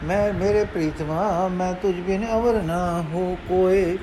[0.05, 3.99] ਮੈਂ ਮੇਰੇ ਪ੍ਰੀਤਮਾ, ਮੈਂ ਤੁਝ ਬਿਨ ਅਵਰ ਨਾ ਹੋ ਕੋਏ।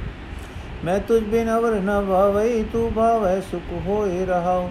[0.86, 4.70] ਮੈਂ ਤੁਝ ਬਿਨ ਅਵਰ ਨਾ ਭਾਵਈ ਤੂੰ ਭਾਵੈ ਸੁਖ ਹੋਏ ਰਹਾਉ।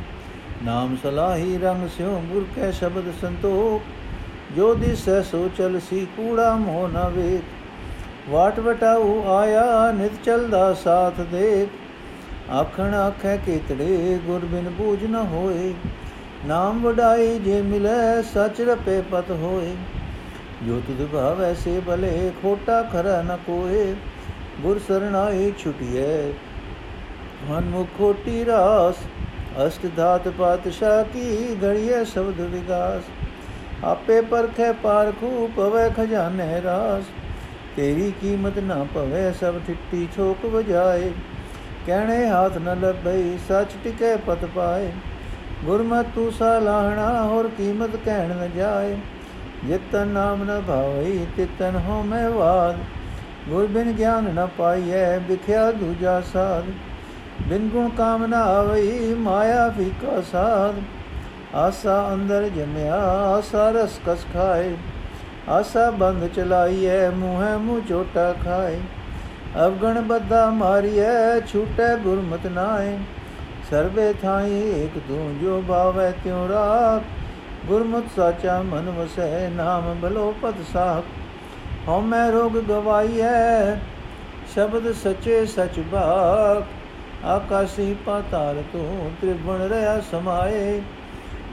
[0.64, 3.97] ਨਾਮ ਸਲਾਹੀ ਰੰਗ ਸਿਉ, ਗੁਰ ਕੈ ਸ਼ਬਦ ਸੰਤੋਖ।
[4.56, 7.42] ਜੋ ਦਿਸੈ ਸੋ ਚਲ ਸੀ ਕੂੜਾ ਮੋ ਨ ਵੇਖ।
[8.30, 11.68] ਵਾਟ ਵਟਾਉ ਆਇਆ, ਨਿਤ ਚਲਦਾ ਸਾਥ ਦੇਖ।
[12.50, 15.74] ਆਖਣ ਆਖੈ ਕੀਤੜੇ ਗੁਰ ਬਿਨ ਬੂਝ ਨ ਹੋਏ।
[16.46, 19.76] ਨਾਮ ਵਡਾਈ ਜੇ ਮਿਲੈ, ਸਚ ਰਪੇ ਪਤ ਹੋਏ।
[20.62, 23.94] ਜੋ ਤੁਧ ਭਾਵ ਐਸੇ ਭਲੇ, ਖੋਟਾ ਖਰਾ ਨ ਕੋਏ।
[24.62, 26.28] ਗੁਰ ਸਰਣਾਈ ਛੁਟਿਐ
[27.48, 28.94] ਮਨ ਮੁਖ ਖੋਟੀ ਰਾਸ।
[29.66, 33.02] ਅਸ਼ਟ ਧਾਤ ਪਾਤਸ਼ਾਹ ਕੀ ਗੜੀਏ ਸ਼ਬਦ ਵਿਗਾਸ।
[33.84, 37.04] ਆਪੇ ਪਰਖੇ ਪਾਰਖੂ ਪਵੇ ਖਜ਼ਾਨੇ ਰਾਸ।
[37.76, 41.12] ਤੇਰੀ ਕੀਮਤ ਨਾ ਪਵੇ, ਸਭ ਠਿੱਟੀ ਛੋਕ ਵਜਾਏ।
[41.86, 44.92] ਕਹਿਣੇ ਹਾਥ ਨ ਲੱਭਈ, ਸੱਚ ਟਿਕੇ ਪਤ ਪਾਏ।
[45.64, 48.96] ਗੁਰਮਤਿ ਤੂੰ ਸਾਲਾਹਣਾ ਹੋਰ ਕੀਮਤ ਕਹਿਣ ਨ ਜਾਏ।
[49.64, 52.76] ਜਿਤਨ ਨਾਮ ਨ ਭਾਵਈ ਤਿਤਨ ਹੋ ਮੈਂ ਵਾਦ
[53.48, 56.64] ਗੁਰ ਬਿਨ ਗਿਆਨ ਨ ਪਾਈਐ, ਵਿਖਿਆ ਦੂਜਾ ਸਾਧ
[57.48, 60.74] ਬਿਨ ਗੁਣ ਕਾਮਨਾ ਆਵਈ, ਮਾਇਆ ਫੀਕਾ ਸਾਧ
[61.54, 62.94] ਆਸਾ ਅੰਦਰ ਜਮਿਆ,
[63.36, 64.76] ਆਸਾ ਰਸ ਕਸ ਖਾਏ,
[65.48, 68.80] ਆਸਾ ਬੰਦ ਚਲਾਈਐ ਮੂਹੈ ਮੂਹ ਚੋਟਾ ਖਾਏ।
[69.66, 72.98] ਅਵਗਣ ਬੱਧਾ ਮਾਰੀਐ ਛੂਟੈ ਗੁਰਮਤ ਨਾਏ।
[73.70, 77.02] ਸਰਵੇ ਥਾਈ ਇਕ ਤੂੰ ਜੋ ਭਾਵੈ ਤਿਉ ਰਾਖ।
[77.66, 81.04] ਗੁਰਮਤ ਸਾਚਾ ਮਨ ਵਸੈ, ਨਾਮ ਬਲੋ ਪਦ ਸਾਖ।
[81.88, 83.74] ਹਉ ਮੈਂ ਰੋਗ ਗਵਾਈਐ,
[84.54, 86.62] ਸ਼ਬਦ ਸਚੇ ਸਚ ਬਾਖ।
[87.24, 90.80] ਆਕਾਸੀ ਪਾਤਾਲ ਤੂੰ ਤ੍ਰਿਵਣ ਰਿਆ ਸਮਾਏ।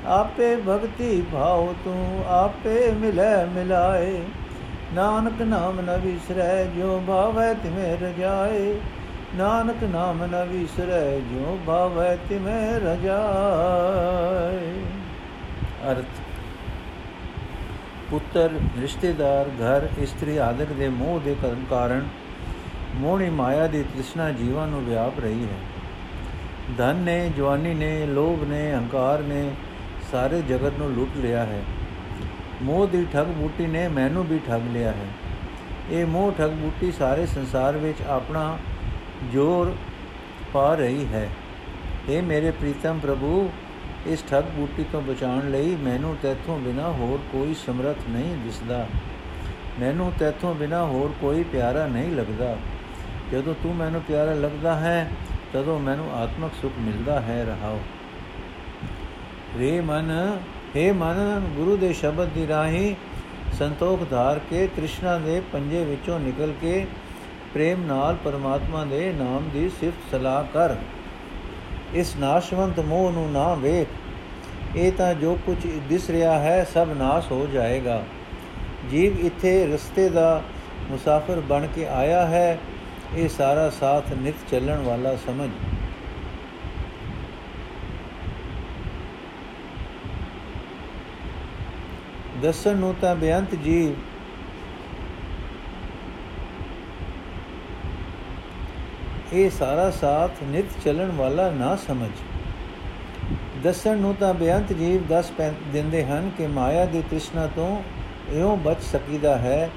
[0.07, 4.21] ਆਪੇ ਭਗਤੀ ਭਾਉ ਤੂੰ, ਆਪੇ ਮਿਲੈ ਮਿਲਾਏ।
[4.93, 8.79] ਨਾਨਕ ਨਾਮ ਨ ਵਿਸਰੈ ਜੋ ਭਾਵੈ ਤਿਮੇ ਰਜਾਏ।
[9.35, 14.81] ਨਾਨਕ ਨਾਮ ਨ ਵਿਸਰੈ ਜੋ ਭਾਵੈ ਤਿਮੇ ਰਜਾਏ।
[15.91, 16.05] ਅਰਥ।
[18.09, 21.35] ਪੁੱਤਰ, ਰਿਸ਼ਤੇਦਾਰ, ਘਰ, ਇਸਤਰੀ ਆਦਿਕ ਦੇ ਮੋਹ ਦੇ
[21.69, 22.07] ਕਾਰਨ
[22.95, 25.57] ਮੋਹਣੀ ਮਾਇਆ ਦੀ ਤ੍ਰਿਸ਼ਨਾ ਜੀਵਾਂ ਨੂੰ ਵਿਆਪ ਰਹੀ ਹੈ।
[26.77, 29.51] ਧਨ ਨੇ, ਜਵਾਨੀ ਨੇ, ਲੋਭ ਨੇ, ਹੰਕਾਰ ਨੇ
[30.11, 31.63] ਸਾਰੇ ਜਗਤ ਨੂੰ ਲੁੱਟ ਲਿਆ ਹੈ।
[32.61, 35.07] ਮੋਹ ਦੀ ਠੱਗ ਬੂਟੀ ਨੇ ਮੈਨੂੰ ਵੀ ਠੱਗ ਲਿਆ ਹੈ।
[35.91, 38.57] ਇਹ ਮੋਹ ਠੱਗ ਬੂਟੀ ਸਾਰੇ ਸੰਸਾਰ ਵਿੱਚ ਆਪਣਾ
[39.33, 39.75] ਜੋਰ
[40.53, 41.29] ਪਾ ਰਹੀ ਹੈ।
[42.09, 43.49] ਇਹ ਮੇਰੇ ਪ੍ਰੀਤਮ ਪ੍ਰਭੂ,
[44.07, 48.87] ਇਸ ਠੱਗ ਬੂਟੀ ਤੋਂ ਬਚਾਉਣ ਲਈ ਮੈਨੂੰ ਤੇਥੋਂ ਬਿਨਾ ਹੋਰ ਕੋਈ ਸਮਰਥ ਨਹੀਂ ਦਿਸਦਾ।
[49.79, 52.57] ਮੈਨੂੰ ਤੇਥੋਂ ਬਿਨਾ ਹੋਰ ਕੋਈ ਪਿਆਰਾ ਨਹੀਂ ਲੱਗਦਾ।
[53.31, 55.11] ਜਦੋਂ ਤੂੰ ਮੈਨੂੰ ਪਿਆਰਾ ਲੱਗਦਾ ਹੈ,
[55.53, 57.79] ਤਦੋਂ ਮੈਨੂੰ ਆਤਮਿਕ ਸੁਖ ਮਿਲਦਾ ਹੈ। ਰਹਾਓ।
[59.59, 60.39] ਰੇ ਮਨ
[60.75, 62.95] हे ਮਨ, ਗੁਰੂ ਦੇ ਸ਼ਬਦ ਦੀ ਰਾਹੀ
[63.59, 66.87] ਸੰਤੋਖ ਧਾਰ ਕੇ ਤ੍ਰਿਸ਼ਨਾ ਦੇ ਪੰਜੇ ਵਿੱਚੋਂ ਨਿਕਲ ਕੇ
[67.53, 70.75] ਪ੍ਰੇਮ ਨਾਲ ਪਰਮਾਤਮਾ ਦੇ ਨਾਮ ਦੀ ਸਿਫਤ ਸਲਾਹ ਕਰ।
[71.93, 75.57] ਇਸ ਨਾਸ਼ਵੰਤ ਮੋਹ ਨੂੰ ਨਾ ਵੇਖ। ਇਹ ਤਾਂ ਜੋ ਕੁਝ
[75.89, 78.03] ਦਿਸ ਰਿਹਾ ਹੈ, ਸਭ ਨਾਸ਼ ਹੋ ਜਾਏਗਾ।
[78.91, 80.41] ਜੀਵ ਇੱਥੇ ਰਸਤੇ ਦਾ
[80.91, 82.57] ਮੁਸਾਫਰ ਬਣ ਕੇ ਆਇਆ ਹੈ,
[83.15, 85.49] ਇਹ ਸਾਰਾ ਸਾਥ ਨਿਤ ਚੱਲਣ ਵਾਲਾ ਸਮਝ।
[92.41, 93.93] ਦਸਨ ਨੂੰ ਤਾਂ ਬੇਅੰਤ ਜੀਵ
[99.33, 102.09] ਇਹ ਸਾਰਾ ਸਾਥ ਨਿਤ ਚੱਲਣ ਵਾਲਾ ਨਾ ਸਮਝ।
[103.63, 105.31] ਦਸਣ ਨੂੰ ਤਾਂ ਬੇਅੰਤ ਜੀਵ ਦੱਸ
[105.73, 107.81] ਦਿੰਦੇ ਹਨ ਕਿ ਮਾਇਆ ਦੀ ਤ੍ਰਿਸ਼ਨਾ ਤੋਂ
[108.31, 109.69] ਇਉਂ ਬਚ ਸਕੀਦਾ ਹੈ,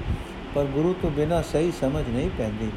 [0.55, 2.69] ਪਰ ਗੁਰੂ ਤੋਂ ਬਿਨਾ ਸਹੀ ਸਮਝ ਨਹੀਂ ਪੈਂਦੀ।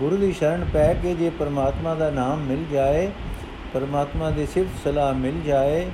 [0.00, 3.10] ਗੁਰੂ ਦੀ ਸ਼ਰਨ ਪੈ ਕੇ ਜੇ ਪਰਮਾਤਮਾ ਦਾ ਨਾਮ ਮਿਲ ਜਾਏ,
[3.74, 5.86] ਪਰਮਾਤਮਾ ਦੀ ਸਿਫਤ ਸਲਾਹ ਮਿਲ ਜਾਏ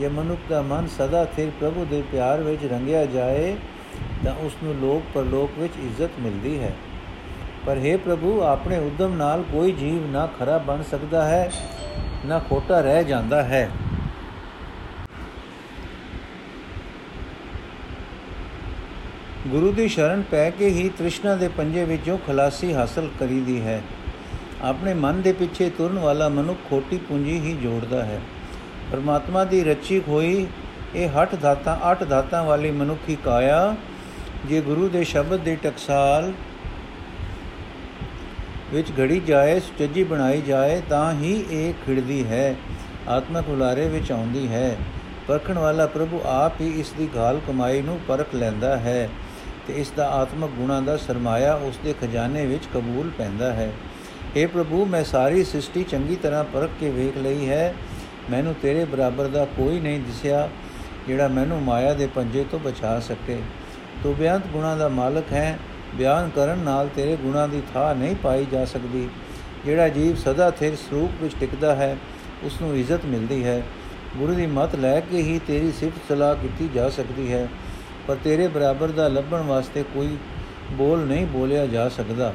[0.00, 3.56] ਜੇ ਮਨੁੱਖ ਦਾ ਮਨ ਸਦਾ ਸਥਿਰ ਪ੍ਰਭੂ ਦੇ ਪਿਆਰ ਵਿੱਚ ਰੰਗਿਆ ਜਾਏ,
[4.24, 6.72] ਤਾਂ ਉਸ ਨੂੰ ਲੋਕ ਪਰਲੋਕ ਵਿੱਚ ਇੱਜ਼ਤ ਮਿਲਦੀ ਹੈ।
[7.66, 11.50] ਪਰ हे ਪ੍ਰਭੂ, ਆਪਣੇ ਉਦਮ ਨਾਲ ਕੋਈ ਜੀਵ ਨਾ ਖਰਾ ਬਣ ਸਕਦਾ ਹੈ,
[12.24, 13.70] ਨਾ ਖੋਟਾ ਰਹਿ ਜਾਂਦਾ ਹੈ।
[19.48, 23.82] ਗੁਰੂ ਦੀ ਸ਼ਰਨ ਪੈ ਕੇ ਹੀ ਤ੍ਰਿਸ਼ਨਾ ਦੇ ਪੰਜੇ ਵਿੱਚੋਂ ਖਲਾਸੀ ਹਾਸਲ ਕਰੀਦੀ ਹੈ।
[24.62, 28.20] ਆਪਣੇ ਮਨ ਦੇ ਪਿੱਛੇ ਤੁਰਨ ਵਾਲਾ ਮਨੁੱਖ ਖੋਟੀ ਪੂੰਜੀ ਹੀ ਜੋੜਦਾ ਹੈ।
[28.92, 30.46] ਪਰਮਾਤਮਾ ਦੀ ਰਚੀ ਹੋਈ
[30.94, 33.74] ਇਹ ਹੱਠ ਧਾਤਾਂ ਅੱਠ ਧਾਤਾਂ ਵਾਲੀ ਮਨੁੱਖੀ ਕਾਇਆ,
[34.46, 36.32] ਜੇ ਗੁਰੂ ਦੇ ਸ਼ਬਦ ਦੇ ਟਕਸਾਲ
[38.72, 42.54] ਵਿੱਚ ਘੜੀ ਜਾਏ, ਸੁਚੱਜੀ ਬਣਾਈ ਜਾਏ, ਤਾਂ ਹੀ ਇਹ ਖਿੜਦੀ ਹੈ
[43.08, 44.76] ਆਤਮਕ ਹੁਲਾਰੇ ਵਿੱਚ ਆਉਂਦੀ ਹੈ।
[45.28, 49.08] ਪਰਖਣ ਵਾਲਾ ਪ੍ਰਭੂ ਆਪ ਹੀ ਇਸ ਦੀ ਗਾਲ ਕਮਾਈ ਨੂੰ ਪਰਖ ਲੈਂਦਾ ਹੈ
[49.66, 53.70] ਤੇ ਇਸ ਦਾ ਆਤਮਕ ਗੁਣਾ ਦਾ ਸਰਮਾਇਆ ਉਸ ਦੇ ਖਜ਼ਾਨੇ ਵਿੱਚ ਕਬੂਲ ਪੈਂਦਾ ਹੈ।
[54.36, 57.74] اے ਪ੍ਰਭੂ, ਮੈਂ ਸਾਰੀ ਸ੍ਰਿਸ਼ਟੀ ਚੰਗੀ ਤਰ੍ਹਾਂ ਪਰਖ ਕੇ ਵੇਖ ਲਈ ਹੈ
[58.30, 60.48] ਮੈਨੂੰ ਤੇਰੇ ਬਰਾਬਰ ਦਾ ਕੋਈ ਨਹੀਂ ਦਿਸਿਆ
[61.08, 63.38] ਜਿਹੜਾ ਮੈਨੂੰ ਮਾਇਆ ਦੇ ਪੰਜੇ ਤੋਂ ਬਚਾ ਸਕੇ।
[64.02, 65.58] ਤੂੰ ਬਿਆੰਤ ਗੁਣਾ ਦਾ ਮਾਲਕ ਹੈ।
[65.94, 69.08] ਬਿਆਨ ਕਰਨ ਨਾਲ ਤੇਰੇ ਗੁਣਾ ਦੀ ਥਾਂ ਨਹੀਂ ਪਾਈ ਜਾ ਸਕਦੀ।
[69.64, 71.96] ਜਿਹੜਾ ਜੀਵ ਸਦਾ ਥਿਰ ਸਰੂਪ ਵਿੱਚ ਟਿਕਦਾ ਹੈ
[72.42, 73.62] ਉਸ ਨੂੰ ਇੱਜ਼ਤ ਮਿਲਦੀ ਹੈ।
[74.16, 77.48] ਗੁਰੂ ਦੀ ਮਤ ਲੈ ਕੇ ਹੀ ਤੇਰੀ ਸਿਫਤ ਸਲਾਹ ਕੀਤੀ ਜਾ ਸਕਦੀ ਹੈ।
[78.06, 80.16] ਪਰ ਤੇਰੇ ਬਰਾਬਰ ਦਾ ਲੱਭਣ ਵਾਸਤੇ ਕੋਈ
[80.72, 82.32] ਬੋਲ ਨਹੀਂ ਬੋਲਿਆ ਜਾ ਸਕਦਾ।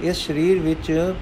[0.00, 1.14] ਇਸ ਸਰੀਰ ਵਿੱਚ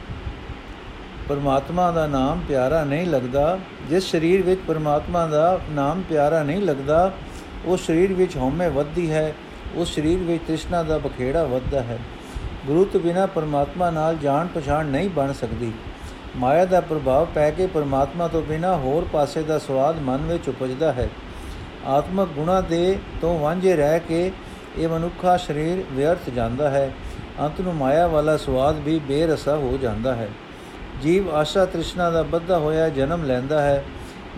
[1.31, 7.13] ਪਰਮਾਤਮਾ ਦਾ ਨਾਮ ਪਿਆਰਾ ਨਹੀਂ ਲੱਗਦਾ। ਜਿਸ ਸਰੀਰ ਵਿੱਚ ਪਰਮਾਤਮਾ ਦਾ ਨਾਮ ਪਿਆਰਾ ਨਹੀਂ ਲੱਗਦਾ
[7.65, 9.35] ਉਸ ਸਰੀਰ ਵਿੱਚ ਹਉਮੈ ਵੱਧਦੀ ਹੈ
[9.75, 11.99] ਉਸ ਸਰੀਰ ਵਿੱਚ ਤ੍ਰਿਸ਼ਨਾ ਦਾ ਬਖੇੜਾ ਵੱਧਦਾ ਹੈ।
[12.67, 15.73] ਗੁਰੂ ਤੋਂ ਬਿਨਾ ਪਰਮਾਤਮਾ ਨਾਲ ਜਾਣ ਪਛਾਣ ਨਹੀਂ ਬਣ ਸਕਦੀ।
[16.37, 20.93] ਮਾਇਆ ਦਾ ਪ੍ਰਭਾਵ ਪੈ ਕੇ ਪਰਮਾਤਮਾ ਤੋਂ ਬਿਨਾ ਹੋਰ ਪਾਸੇ ਦਾ ਸਵਾਦ ਮਨ ਵਿੱਚ ਉਪਜਦਾ
[20.93, 21.09] ਹੈ।
[21.87, 24.33] ਆਤਮਕ ਗੁਣਾ ਦੇ ਤੋਂ ਵਾਂਝੇ ਰਹਿ ਕੇ
[24.79, 26.91] ਇਹ ਮਨੁੱਖਾ ਸਰੀਰ ਵਿਅਰਥ ਜਾਂਦਾ ਹੈ।
[27.41, 30.29] ਅੰਤ ਨੂੰ ਮਾਇਆ ਵਾਲਾ ਸਵਾਦ ਵੀ ਬੇਰਸਾ ਹੋ ਜਾਂਦਾ ਹੈ।
[31.03, 33.85] ਜੀਵ ਆਸ਼ਾ ਤ੍ਰਿਸ਼ਨਾ ਦਾ ਬੱਧਾ ਹੋਇਆ ਜਨਮ ਲੈਂਦਾ ਹੈ,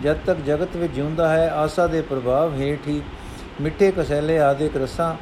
[0.03, 3.01] ਜਦ ਤੱਕ ਜਗਤ ਵਿੱਚ ਜਿਉਂਦਾ ਹੈ, ਆਸਾ ਦੇ ਪ੍ਰਭਾਵ ਹੇਠ ਹੀ
[3.61, 5.15] ਮਿੱਠੇ ਕਸੈਲੇ ਆਦਿਕ ਰਸਾਂ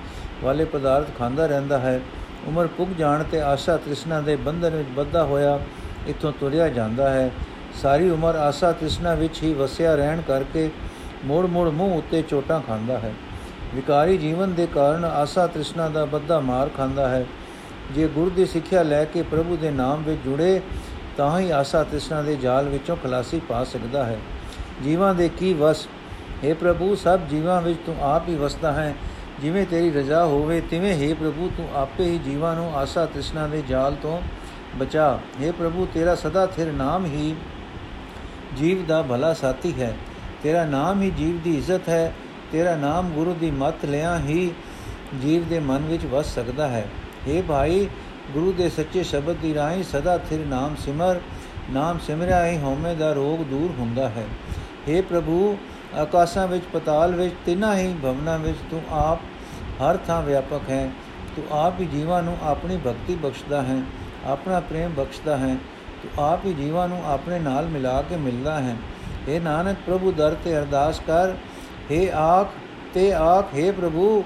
[0.44, 2.00] ਵਾਲੇ ਪਦਾਰਥ ਖਾਂਦਾ ਰਹਿੰਦਾ ਹੈ।
[2.48, 5.60] ਉਮਰ ਪੁੱਗ ਜਾਣ ਤੇ ਆਸ਼ਾ ਤ੍ਰਿਸ਼ਨਾ ਦੇ ਬੰਧਨ ਵਿੱਚ ਬੱਧਾ ਹੋਇਆ
[6.08, 7.32] ਇਥੋਂ ਤੁਰਿਆ ਜਾਂਦਾ ਹੈ।
[7.82, 10.70] ਸਾਰੀ ਉਮਰ ਆਸਾ ਤ੍ਰਿਸ਼ਨਾ ਵਿੱਚ ਹੀ ਵਸਿਆ ਰਹਿਣ ਕਰਕੇ
[11.26, 13.14] ਮੋੜ ਮੋੜ ਮੂੰਹ ਉੱਤੇ ਚੋਟਾਂ ਖਾਂਦਾ ਹੈ।
[13.76, 17.26] ਵਿਕਾਰੀ ਜੀਵਨ ਦੇ ਕਾਰਨ ਆਸਾ ਤ੍ਰਿਸ਼ਨਾ ਦਾ ਬੱਧਾ ਮਾਰ ਖਾਂਦਾ ਹੈ।
[17.96, 20.62] ਜੇ ਗੁਰ ਦੀ ਸਿੱਖਿਆ ਲੈ ਕੇ ਪ੍ਰਭੂ ਦੇ ਨਾਮ ਵਿੱਚ ਜੁੜੇ
[21.17, 24.19] ਤਾਂ ਹੀ ਆਸਾ ਤ੍ਰਿਸ਼ਨਾ ਦੇ ਜਾਲ ਵਿੱਚੋਂ ਖਲਾਸੀ ਪਾ ਸਕਦਾ ਹੈ
[24.83, 25.87] ਜੀਵਾਂ ਦੇ ਕੀ ਵਸ
[26.45, 28.95] हे ਪ੍ਰਭੂ ਸਭ ਜੀਵਾਂ ਵਿੱਚ ਤੂੰ ਆਪ ਹੀ ਵਸਦਾ ਹੈ
[29.41, 33.63] ਜਿਵੇਂ ਤੇਰੀ ਰਜ਼ਾ ਹੋਵੇ ਤਿਵੇਂ हे ਪ੍ਰਭੂ ਤੂੰ ਆਪੇ ਹੀ ਜੀਵਾਂ ਨੂੰ ਆਸਾ ਤ੍ਰਿਸ਼ਨਾ ਦੇ
[33.69, 34.21] ਜਾਲ ਤੋਂ
[34.79, 37.35] ਬਚਾ हे ਪ੍ਰਭੂ ਤੇਰਾ ਸਦਾ ਥਿਰ ਨਾਮ ਹੀ
[38.57, 39.95] ਜੀਵ ਦਾ ਭਲਾ ਸਾਥੀ ਹੈ
[40.43, 42.13] ਤੇਰਾ ਨਾਮ ਹੀ ਜੀਵ ਦੀ ਇੱਜ਼ਤ ਹੈ
[42.53, 44.53] ਤੇਰਾ ਨਾਮ ਗੁਰੂ ਦੀ ਮੱਤ ਲਿਆ ਹੀ
[45.21, 46.87] ਜੀਵ ਦੇ ਮਨ ਵਿੱਚ ਵਸ ਸਕਦਾ ਹੈ
[47.27, 47.89] हे ਭਾਈ
[48.33, 51.21] ਗੁਰੂ ਦੇ ਸੱਚੇ ਸ਼ਬਦ ਦੀ ਰਾਹੀਂ ਸਦਾ ਥਿਰ ਨਾਮ ਸਿਮਰ
[51.71, 54.27] ਨਾਮ ਸਿਮਰਿਆ ਹੀ ਹਉਮੈ ਦਾ ਰੋਗ ਦੂਰ ਹੁੰਦਾ ਹੈ
[54.89, 55.57] हे ਪ੍ਰਭੂ
[55.97, 59.21] ਆਕਾਸ਼ਾਂ ਵਿੱਚ ਪਤਾਲ ਵਿੱਚ ਤਿੰਨਾਂ ਹੀ ਭਵਨਾਂ ਵਿੱਚ ਤੂੰ ਆਪ
[59.81, 60.91] ਹਰ ਥਾਂ ਵਿਆਪਕ ਹੈ
[61.37, 63.81] ਤੂੰ ਆਪ ਹੀ ਜੀਵਾਂ ਨੂੰ ਆਪਣੀ ਭਗਤੀ ਬਖਸ਼ਦਾ ਹੈ
[64.27, 65.57] ਆਪਣਾ ਪ੍ਰੇਮ ਬਖਸ਼ਦਾ ਹੈ
[66.03, 68.77] ਤੂੰ ਆਪ ਹੀ ਜੀਵਾਂ ਨੂੰ ਆਪਣੇ ਨਾਲ ਮਿਲਾ ਕੇ ਮਿਲਦਾ ਹੈ
[69.29, 71.35] हे ਨਾਨਕ ਪ੍ਰਭੂ ਦਰ ਤੇ ਅਰਦਾਸ ਕਰ
[71.91, 72.49] हे ਆਖ
[72.95, 74.23] ਤੇ ਆਖ हे ਪ੍ਰਭੂ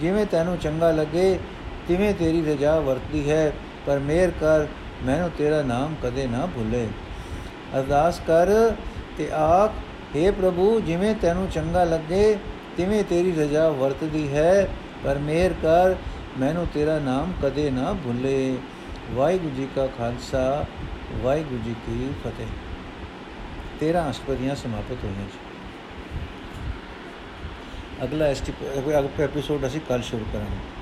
[0.00, 1.38] ਜਿਵੇਂ ਤੈਨੂੰ ਚੰਗਾ ਲੱਗੇ
[1.87, 3.53] ਤਿਵੇਂ ਤੇਰੀ ਰਜਾ ਵਰਤਦੀ ਹੈ?
[3.85, 4.65] ਪਰ ਮੇਰ ਕਰ,
[5.03, 6.87] ਮੈਨੂੰ ਤੇਰਾ ਨਾਮ ਕਦੇ ਨਾ ਭੁੱਲੇ।
[7.77, 8.47] ਅਰਦਾਸ ਕਰ
[9.17, 9.71] ਤੇ ਆਖ
[10.15, 12.37] हे ਪ੍ਰਭੂ, ਜਿਵੇਂ ਤੈਨੂੰ ਚੰਗਾ ਲੱਗੇ,
[12.77, 14.67] ਤਿਵੇਂ ਤੇਰੀ ਰਜਾ ਵਰਤਦੀ ਹੈ।
[15.03, 15.95] ਪਰ ਮੇਰ ਕਰ,
[16.39, 18.57] ਮੈਨੂੰ ਤੇਰਾ ਨਾਮ ਕਦੇ ਨਾ ਭੁੱਲੇ।
[19.13, 20.65] ਵਾਹਿਗੁਰੂ ਜੀ ਕਾ ਖਾਲਸਾ,
[21.23, 22.47] ਵਾਹਿਗੁਰੂ ਜੀ ਕੀ ਫਤਿਹ।
[23.79, 25.39] 13 ਅਸ਼ਟਪਦੀਆਂ ਸਮਾਪਤ ਹੋਈਆਂ ਜੀ।
[28.03, 30.74] ਅਗਲਾ ਐਪੀਸੋਡ ਅਸੀਂ ਕੱਲ ਸ਼ੁਰੂ ਕਰਾਂਗੇ।